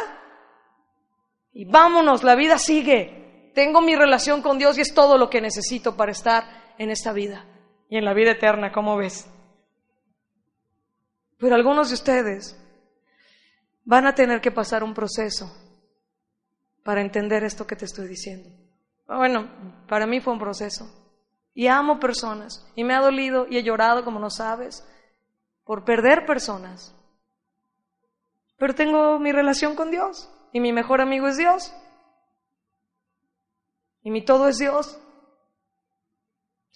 [1.53, 3.51] Y vámonos, la vida sigue.
[3.55, 7.13] Tengo mi relación con Dios y es todo lo que necesito para estar en esta
[7.13, 7.45] vida
[7.89, 9.27] y en la vida eterna, ¿cómo ves?
[11.39, 12.55] Pero algunos de ustedes
[13.85, 15.51] van a tener que pasar un proceso
[16.83, 18.49] para entender esto que te estoy diciendo.
[19.07, 19.49] Bueno,
[19.87, 20.87] para mí fue un proceso.
[21.53, 22.67] Y amo personas.
[22.75, 24.85] Y me ha dolido y he llorado, como no sabes,
[25.63, 26.93] por perder personas.
[28.57, 30.29] Pero tengo mi relación con Dios.
[30.51, 31.73] Y mi mejor amigo es Dios.
[34.03, 34.99] Y mi todo es Dios.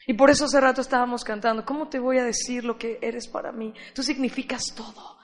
[0.06, 3.28] Y por eso hace rato estábamos cantando, ¿cómo te voy a decir lo que eres
[3.28, 3.74] para mí?
[3.93, 5.18] Tú significas todo.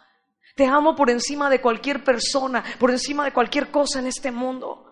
[0.56, 4.86] Te amo por encima de cualquier persona, por encima de cualquier cosa en este mundo.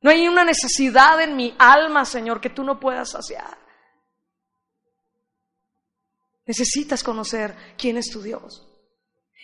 [0.00, 3.58] No hay una necesidad en mi alma, Señor, que tú no puedas saciar.
[6.46, 8.66] Necesitas conocer quién es tu Dios.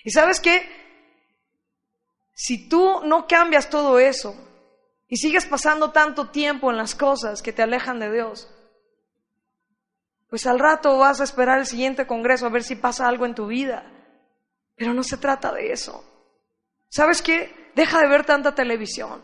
[0.05, 0.69] Y sabes qué?
[2.35, 4.54] Si tú no cambias todo eso
[5.09, 8.49] y sigues pasando tanto tiempo en las cosas que te alejan de Dios,
[10.29, 13.35] pues al rato vas a esperar el siguiente congreso a ver si pasa algo en
[13.35, 13.91] tu vida.
[14.77, 16.05] Pero no se trata de eso.
[16.89, 17.71] ¿Sabes qué?
[17.77, 19.23] Deja de ver tanta televisión.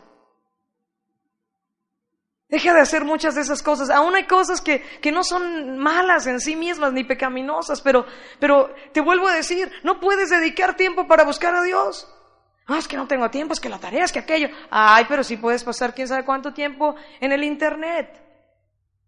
[2.47, 3.89] Deja de hacer muchas de esas cosas.
[3.89, 8.05] Aún hay cosas que, que no son malas en sí mismas ni pecaminosas, pero,
[8.39, 12.07] pero te vuelvo a decir, no puedes dedicar tiempo para buscar a Dios.
[12.73, 14.49] Ah, es que no tengo tiempo, es que la tarea, es que aquello.
[14.69, 18.21] Ay, pero sí puedes pasar quién sabe cuánto tiempo en el Internet.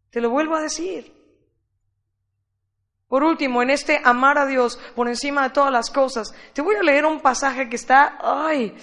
[0.09, 1.13] Te lo vuelvo a decir.
[3.07, 6.75] Por último, en este amar a Dios por encima de todas las cosas, te voy
[6.75, 8.75] a leer un pasaje que está, ay,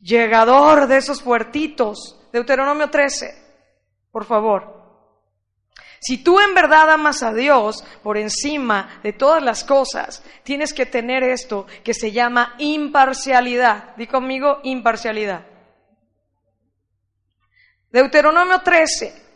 [0.00, 2.16] llegador de esos fuertitos.
[2.32, 3.40] Deuteronomio 13
[4.10, 4.79] por favor.
[6.00, 10.86] Si tú en verdad amas a Dios por encima de todas las cosas, tienes que
[10.86, 13.94] tener esto que se llama imparcialidad.
[13.96, 15.44] Di conmigo imparcialidad.
[17.90, 19.30] Deuteronomio 13.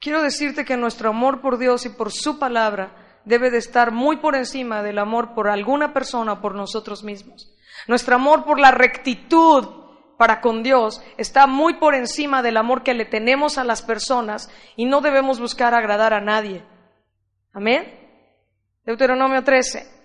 [0.00, 4.16] Quiero decirte que nuestro amor por Dios y por su palabra debe de estar muy
[4.16, 7.52] por encima del amor por alguna persona por nosotros mismos.
[7.88, 9.68] Nuestro amor por la rectitud
[10.16, 14.50] para con Dios está muy por encima del amor que le tenemos a las personas
[14.76, 16.64] y no debemos buscar agradar a nadie.
[17.52, 17.98] Amén.
[18.84, 20.01] Deuteronomio 13.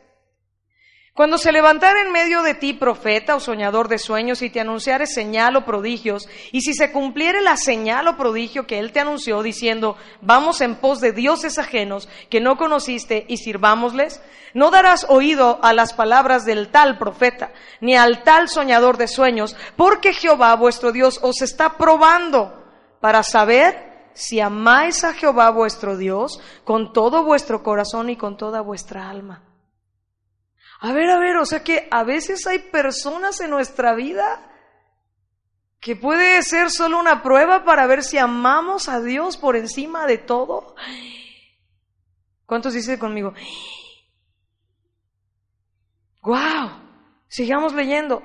[1.17, 5.07] Cuando se levantara en medio de ti profeta o soñador de sueños y te anunciare
[5.07, 9.41] señal o prodigios, y si se cumpliere la señal o prodigio que él te anunció
[9.41, 14.21] diciendo, vamos en pos de dioses ajenos que no conociste y sirvámosles,
[14.53, 17.51] no darás oído a las palabras del tal profeta,
[17.81, 22.63] ni al tal soñador de sueños, porque Jehová vuestro Dios os está probando
[23.01, 28.61] para saber si amáis a Jehová vuestro Dios con todo vuestro corazón y con toda
[28.61, 29.46] vuestra alma.
[30.79, 34.47] A ver, a ver, o sea que a veces hay personas en nuestra vida
[35.79, 40.17] que puede ser solo una prueba para ver si amamos a Dios por encima de
[40.17, 40.75] todo.
[42.45, 43.33] ¿Cuántos dicen conmigo?
[46.21, 46.71] ¡Wow!
[47.27, 48.21] Sigamos leyendo.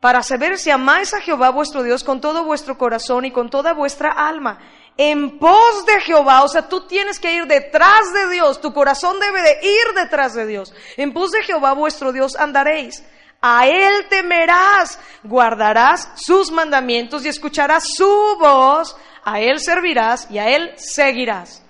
[0.00, 3.72] Para saber si amáis a Jehová vuestro Dios con todo vuestro corazón y con toda
[3.72, 4.58] vuestra alma
[4.96, 9.18] en pos de Jehová, o sea, tú tienes que ir detrás de Dios, tu corazón
[9.18, 10.74] debe de ir detrás de Dios.
[10.96, 13.02] En pos de Jehová vuestro Dios andaréis.
[13.40, 20.48] A Él temerás, guardarás sus mandamientos y escucharás su voz, a Él servirás y a
[20.48, 21.64] Él seguirás.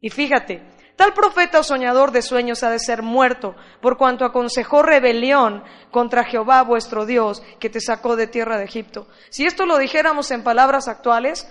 [0.00, 0.62] Y fíjate,
[0.96, 6.24] Tal profeta o soñador de sueños ha de ser muerto, por cuanto aconsejó rebelión contra
[6.24, 9.06] Jehová vuestro Dios, que te sacó de tierra de Egipto.
[9.28, 11.46] Si esto lo dijéramos en palabras actuales,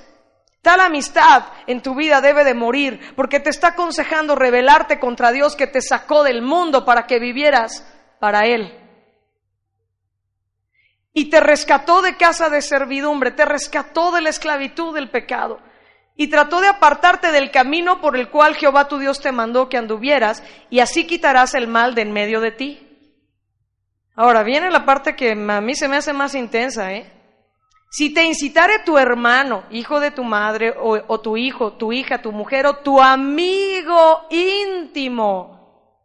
[0.66, 5.56] tal amistad en tu vida debe de morir, porque te está aconsejando rebelarte contra Dios
[5.56, 7.88] que te sacó del mundo para que vivieras
[8.20, 8.74] para Él.
[11.14, 15.60] Y te rescató de casa de servidumbre, te rescató de la esclavitud del pecado
[16.16, 19.78] y trató de apartarte del camino por el cual Jehová tu Dios te mandó que
[19.78, 20.42] anduvieras,
[20.72, 22.82] y así quitarás el mal de en medio de ti.
[24.16, 27.15] Ahora viene la parte que a mí se me hace más intensa, ¿eh?
[27.96, 32.22] Si te incitare tu hermano, hijo de tu madre, o, o tu hijo, tu hija,
[32.22, 36.04] tu mujer, o tu amigo íntimo,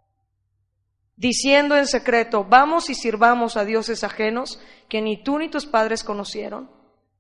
[1.17, 6.05] diciendo en secreto, vamos y sirvamos a dioses ajenos que ni tú ni tus padres
[6.05, 6.71] conocieron,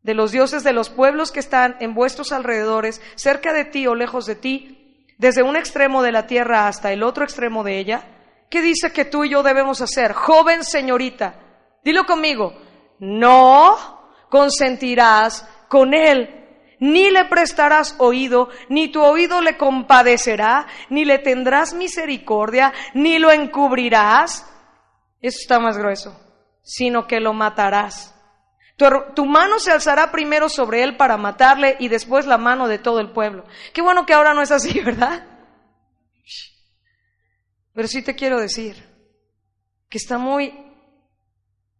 [0.04, 3.96] de los dioses de los pueblos que están en vuestros alrededores, cerca de ti o
[3.96, 8.04] lejos de ti, desde un extremo de la tierra hasta el otro extremo de ella?
[8.48, 10.12] ¿Qué dice que tú y yo debemos hacer?
[10.12, 11.40] Joven señorita,
[11.82, 12.54] dilo conmigo,
[13.00, 13.99] no
[14.30, 16.46] consentirás con él,
[16.78, 23.30] ni le prestarás oído, ni tu oído le compadecerá, ni le tendrás misericordia, ni lo
[23.30, 24.46] encubrirás.
[25.20, 26.18] Eso está más grueso,
[26.62, 28.14] sino que lo matarás
[29.14, 33.00] tu, mano se alzará primero sobre él para matarle y después la mano de todo
[33.00, 33.44] el pueblo.
[33.74, 35.26] Qué bueno que ahora no es así, ¿verdad?
[37.74, 38.88] Pero sí te quiero decir
[39.88, 40.54] que está muy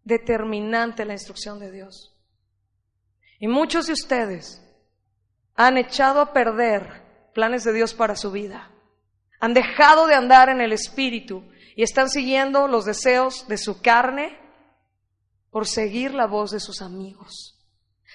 [0.05, 2.10] determinante la instrucción de Dios.
[3.41, 4.63] Y muchos de ustedes
[5.57, 7.03] han echado a perder
[7.35, 8.71] planes de Dios para su vida.
[9.41, 11.43] Han dejado de andar en el Espíritu
[11.75, 14.39] y están siguiendo los deseos de su carne
[15.51, 17.59] por seguir la voz de sus amigos.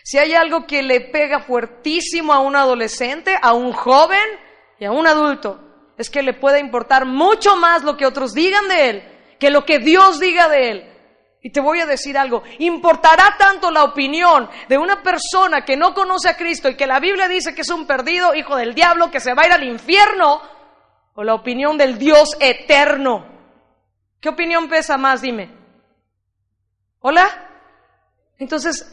[0.04, 4.26] Si hay algo que le pega fuertísimo a un adolescente, a un joven
[4.80, 5.60] y a un adulto,
[5.98, 9.66] es que le puede importar mucho más lo que otros digan de él que lo
[9.66, 10.92] que Dios diga de él.
[11.46, 15.94] Y te voy a decir algo, importará tanto la opinión de una persona que no
[15.94, 19.12] conoce a Cristo y que la Biblia dice que es un perdido, hijo del diablo,
[19.12, 20.42] que se va a ir al infierno,
[21.14, 23.28] o la opinión del Dios eterno.
[24.20, 25.22] ¿Qué opinión pesa más?
[25.22, 25.56] Dime.
[27.02, 27.30] ¿Hola?
[28.40, 28.92] Entonces,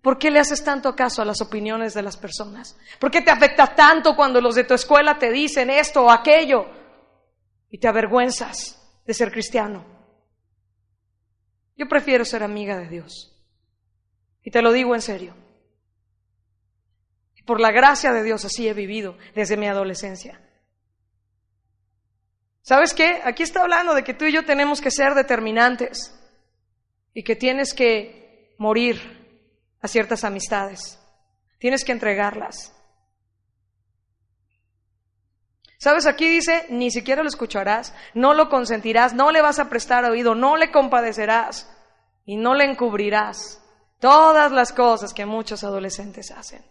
[0.00, 2.78] ¿por qué le haces tanto caso a las opiniones de las personas?
[3.00, 6.64] ¿Por qué te afecta tanto cuando los de tu escuela te dicen esto o aquello?
[7.70, 9.97] Y te avergüenzas de ser cristiano.
[11.78, 13.32] Yo prefiero ser amiga de Dios.
[14.42, 15.34] Y te lo digo en serio.
[17.36, 20.40] Y por la gracia de Dios así he vivido desde mi adolescencia.
[22.62, 23.20] ¿Sabes qué?
[23.24, 26.14] Aquí está hablando de que tú y yo tenemos que ser determinantes
[27.14, 29.00] y que tienes que morir
[29.80, 30.98] a ciertas amistades.
[31.58, 32.74] Tienes que entregarlas.
[35.78, 36.06] ¿Sabes?
[36.06, 40.34] Aquí dice, ni siquiera lo escucharás, no lo consentirás, no le vas a prestar oído,
[40.34, 41.72] no le compadecerás
[42.26, 43.64] y no le encubrirás.
[44.00, 46.62] Todas las cosas que muchos adolescentes hacen.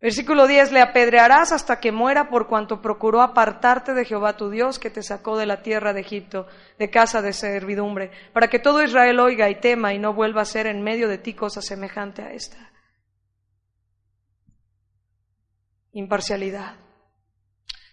[0.00, 4.78] Versículo 10, le apedrearás hasta que muera por cuanto procuró apartarte de Jehová tu Dios
[4.78, 6.46] que te sacó de la tierra de Egipto,
[6.78, 10.44] de casa de servidumbre, para que todo Israel oiga y tema y no vuelva a
[10.44, 12.67] ser en medio de ti cosa semejante a esta.
[15.98, 16.76] Imparcialidad.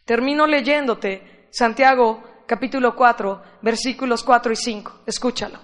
[0.05, 5.01] Termino leyéndote Santiago capítulo 4, versículos 4 y 5.
[5.07, 5.59] Escúchalo.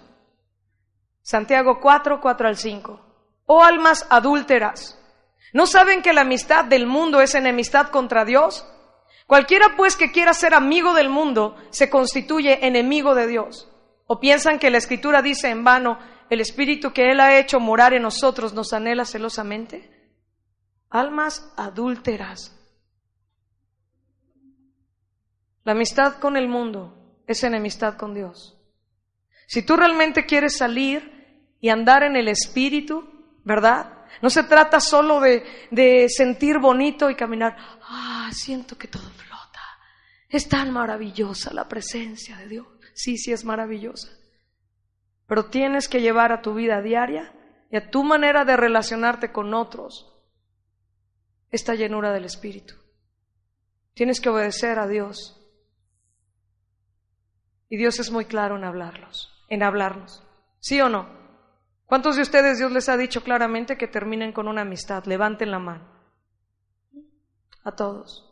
[1.21, 2.99] Santiago 4, 4 al 5.
[3.45, 4.97] Oh almas adúlteras
[5.53, 8.65] ¿No saben que la amistad del mundo es enemistad contra Dios?
[9.27, 13.69] Cualquiera pues que quiera ser amigo del mundo se constituye enemigo de Dios.
[14.07, 15.99] ¿O piensan que la escritura dice en vano,
[16.31, 19.90] el espíritu que Él ha hecho morar en nosotros nos anhela celosamente?
[20.91, 22.53] Almas adúlteras.
[25.63, 28.57] La amistad con el mundo es enemistad con Dios.
[29.47, 33.07] Si tú realmente quieres salir y andar en el espíritu,
[33.45, 34.05] ¿verdad?
[34.21, 39.61] No se trata solo de, sentir bonito y caminar, ah, siento que todo flota.
[40.27, 42.67] Es tan maravillosa la presencia de Dios.
[42.93, 44.09] Sí, sí es maravillosa.
[45.25, 47.33] Pero tienes que llevar a tu vida diaria
[47.71, 50.10] y a tu manera de relacionarte con otros
[51.51, 52.75] esta llenura del Espíritu.
[53.93, 55.37] Tienes que obedecer a Dios.
[57.69, 60.23] Y Dios es muy claro en hablarlos, en hablarnos.
[60.59, 61.21] ¿Sí o no?
[61.85, 65.03] ¿Cuántos de ustedes Dios les ha dicho claramente que terminen con una amistad?
[65.05, 65.87] Levanten la mano.
[67.63, 68.31] A todos.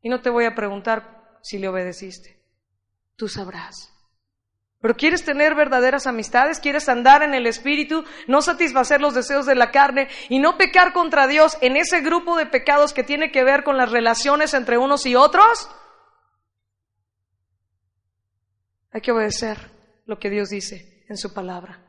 [0.00, 2.42] Y no te voy a preguntar si le obedeciste.
[3.16, 3.97] Tú sabrás.
[4.80, 9.56] Pero quieres tener verdaderas amistades, quieres andar en el espíritu, no satisfacer los deseos de
[9.56, 13.42] la carne y no pecar contra Dios en ese grupo de pecados que tiene que
[13.42, 15.68] ver con las relaciones entre unos y otros.
[18.92, 19.58] Hay que obedecer
[20.06, 21.84] lo que Dios dice en su palabra.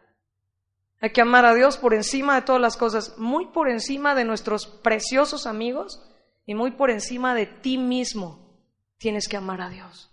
[0.99, 4.25] Hay que amar a Dios por encima de todas las cosas, muy por encima de
[4.25, 6.01] nuestros preciosos amigos
[6.45, 8.59] y muy por encima de ti mismo.
[8.97, 10.11] Tienes que amar a Dios.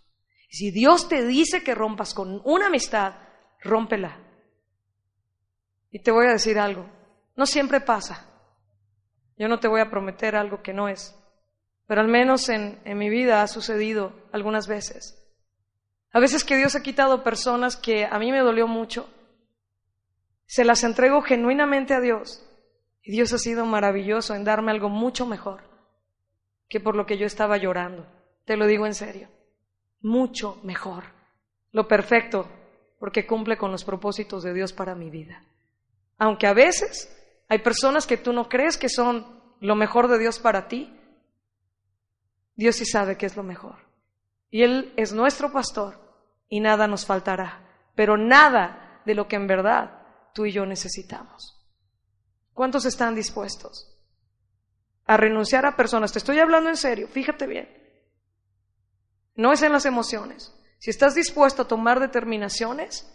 [0.56, 3.16] Si Dios te dice que rompas con una amistad,
[3.60, 4.16] rómpela.
[5.90, 6.86] Y te voy a decir algo,
[7.36, 8.26] no siempre pasa.
[9.36, 11.14] Yo no te voy a prometer algo que no es,
[11.86, 15.22] pero al menos en, en mi vida ha sucedido algunas veces.
[16.10, 19.10] A veces que Dios ha quitado personas que a mí me dolió mucho,
[20.46, 22.42] se las entrego genuinamente a Dios
[23.02, 25.64] y Dios ha sido maravilloso en darme algo mucho mejor
[26.66, 28.06] que por lo que yo estaba llorando.
[28.46, 29.35] Te lo digo en serio
[30.06, 31.04] mucho mejor.
[31.72, 32.48] Lo perfecto,
[32.98, 35.42] porque cumple con los propósitos de Dios para mi vida.
[36.16, 37.12] Aunque a veces
[37.48, 39.26] hay personas que tú no crees que son
[39.60, 40.96] lo mejor de Dios para ti,
[42.54, 43.76] Dios sí sabe que es lo mejor.
[44.48, 45.98] Y Él es nuestro pastor
[46.48, 47.66] y nada nos faltará,
[47.96, 51.60] pero nada de lo que en verdad tú y yo necesitamos.
[52.54, 53.92] ¿Cuántos están dispuestos
[55.04, 56.12] a renunciar a personas?
[56.12, 57.85] Te estoy hablando en serio, fíjate bien.
[59.36, 60.52] No es en las emociones.
[60.78, 63.12] Si estás dispuesto a tomar determinaciones,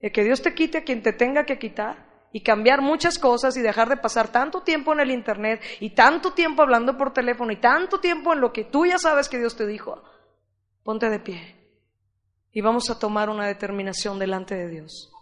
[0.00, 3.56] de que Dios te quite a quien te tenga que quitar y cambiar muchas cosas
[3.56, 7.50] y dejar de pasar tanto tiempo en el Internet y tanto tiempo hablando por teléfono
[7.52, 10.02] y tanto tiempo en lo que tú ya sabes que Dios te dijo,
[10.82, 11.56] ponte de pie
[12.52, 15.12] y vamos a tomar una determinación delante de Dios.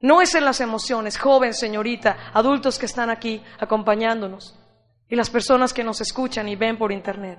[0.00, 4.56] No es en las emociones, joven, señorita, adultos que están aquí acompañándonos
[5.08, 7.38] y las personas que nos escuchan y ven por Internet.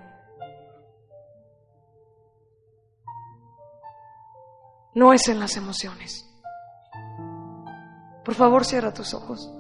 [4.96, 6.26] No es en las emociones.
[8.26, 9.52] Por favor, cierra tus ojos.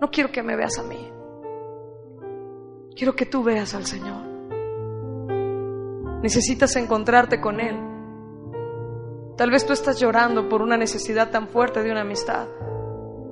[0.00, 1.10] No quiero que me veas a mí.
[2.96, 4.24] Quiero que tú veas al Señor.
[6.22, 7.76] Necesitas encontrarte con Él.
[9.36, 12.46] Tal vez tú estás llorando por una necesidad tan fuerte de una amistad,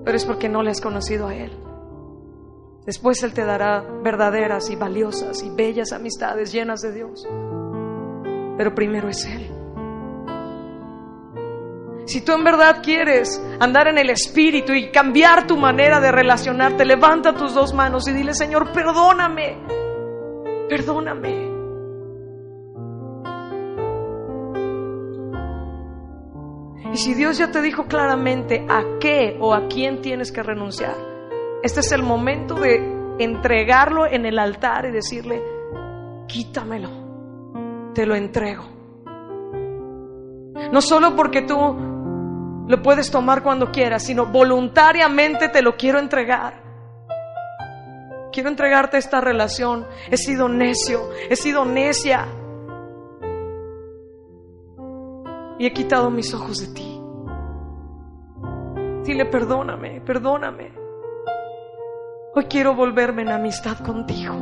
[0.05, 1.57] pero es porque no le has conocido a Él.
[2.85, 7.27] Después Él te dará verdaderas y valiosas y bellas amistades llenas de Dios.
[8.57, 9.62] Pero primero es Él.
[12.05, 16.85] Si tú en verdad quieres andar en el Espíritu y cambiar tu manera de relacionarte,
[16.85, 19.57] levanta tus dos manos y dile, Señor, perdóname,
[20.69, 21.53] perdóname.
[26.93, 30.97] Y si Dios ya te dijo claramente a qué o a quién tienes que renunciar,
[31.63, 35.43] este es el momento de entregarlo en el altar y decirle,
[36.27, 38.82] quítamelo, te lo entrego.
[40.55, 41.57] No solo porque tú
[42.67, 46.63] lo puedes tomar cuando quieras, sino voluntariamente te lo quiero entregar.
[48.33, 49.87] Quiero entregarte esta relación.
[50.11, 52.27] He sido necio, he sido necia.
[55.59, 57.01] Y he quitado mis ojos de ti.
[59.05, 60.73] Dile, perdóname, perdóname.
[62.35, 64.35] Hoy quiero volverme en amistad contigo.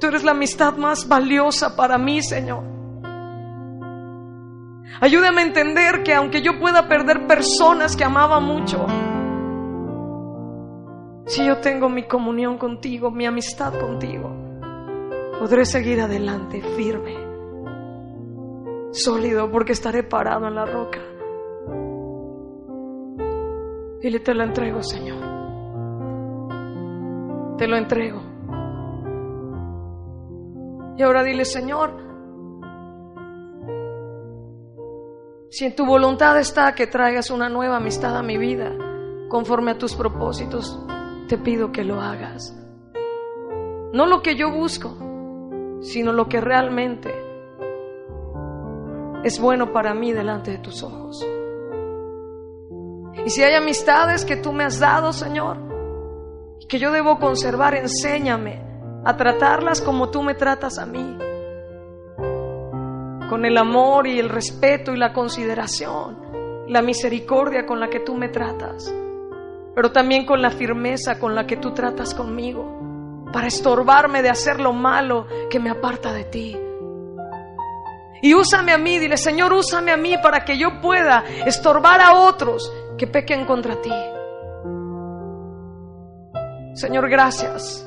[0.00, 2.75] Tú eres la amistad más valiosa para mí, Señor.
[5.00, 8.86] Ayúdame a entender que aunque yo pueda perder personas que amaba mucho,
[11.26, 14.30] si yo tengo mi comunión contigo, mi amistad contigo,
[15.38, 17.14] podré seguir adelante firme,
[18.92, 21.00] sólido, porque estaré parado en la roca.
[24.00, 25.18] Dile, te lo entrego, Señor.
[27.58, 28.22] Te lo entrego.
[30.96, 32.05] Y ahora dile, Señor,
[35.56, 38.76] Si en tu voluntad está que traigas una nueva amistad a mi vida,
[39.30, 40.78] conforme a tus propósitos,
[41.28, 42.54] te pido que lo hagas.
[43.94, 47.10] No lo que yo busco, sino lo que realmente
[49.24, 51.26] es bueno para mí delante de tus ojos.
[53.24, 55.56] Y si hay amistades que tú me has dado, Señor,
[56.68, 58.60] que yo debo conservar, enséñame
[59.06, 61.16] a tratarlas como tú me tratas a mí
[63.28, 68.14] con el amor y el respeto y la consideración, la misericordia con la que tú
[68.14, 68.92] me tratas,
[69.74, 74.60] pero también con la firmeza con la que tú tratas conmigo, para estorbarme de hacer
[74.60, 76.56] lo malo que me aparta de ti.
[78.22, 82.14] Y úsame a mí, dile, Señor, úsame a mí para que yo pueda estorbar a
[82.14, 83.92] otros que pequen contra ti.
[86.74, 87.86] Señor, gracias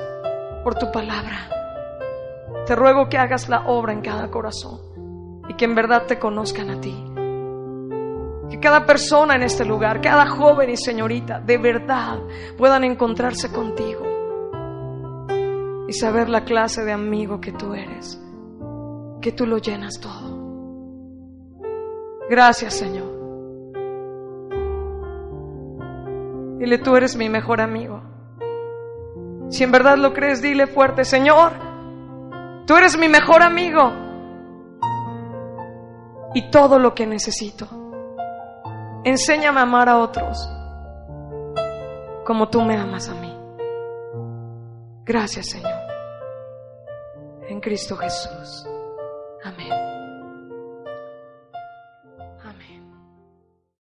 [0.63, 1.49] por tu palabra.
[2.67, 4.88] Te ruego que hagas la obra en cada corazón
[5.49, 6.95] y que en verdad te conozcan a ti.
[8.49, 12.19] Que cada persona en este lugar, cada joven y señorita, de verdad
[12.57, 14.05] puedan encontrarse contigo
[15.87, 18.21] y saber la clase de amigo que tú eres,
[19.21, 20.37] que tú lo llenas todo.
[22.29, 23.17] Gracias, Señor.
[26.59, 28.03] Dile, tú eres mi mejor amigo.
[29.49, 31.53] Si en verdad lo crees, dile fuerte, Señor,
[32.67, 34.08] tú eres mi mejor amigo
[36.33, 37.67] y todo lo que necesito.
[39.03, 40.49] Enséñame a amar a otros
[42.29, 43.35] como tú me amas a mí.
[45.03, 45.81] Gracias, Señor.
[47.47, 48.67] En Cristo Jesús.
[49.43, 49.88] Amén.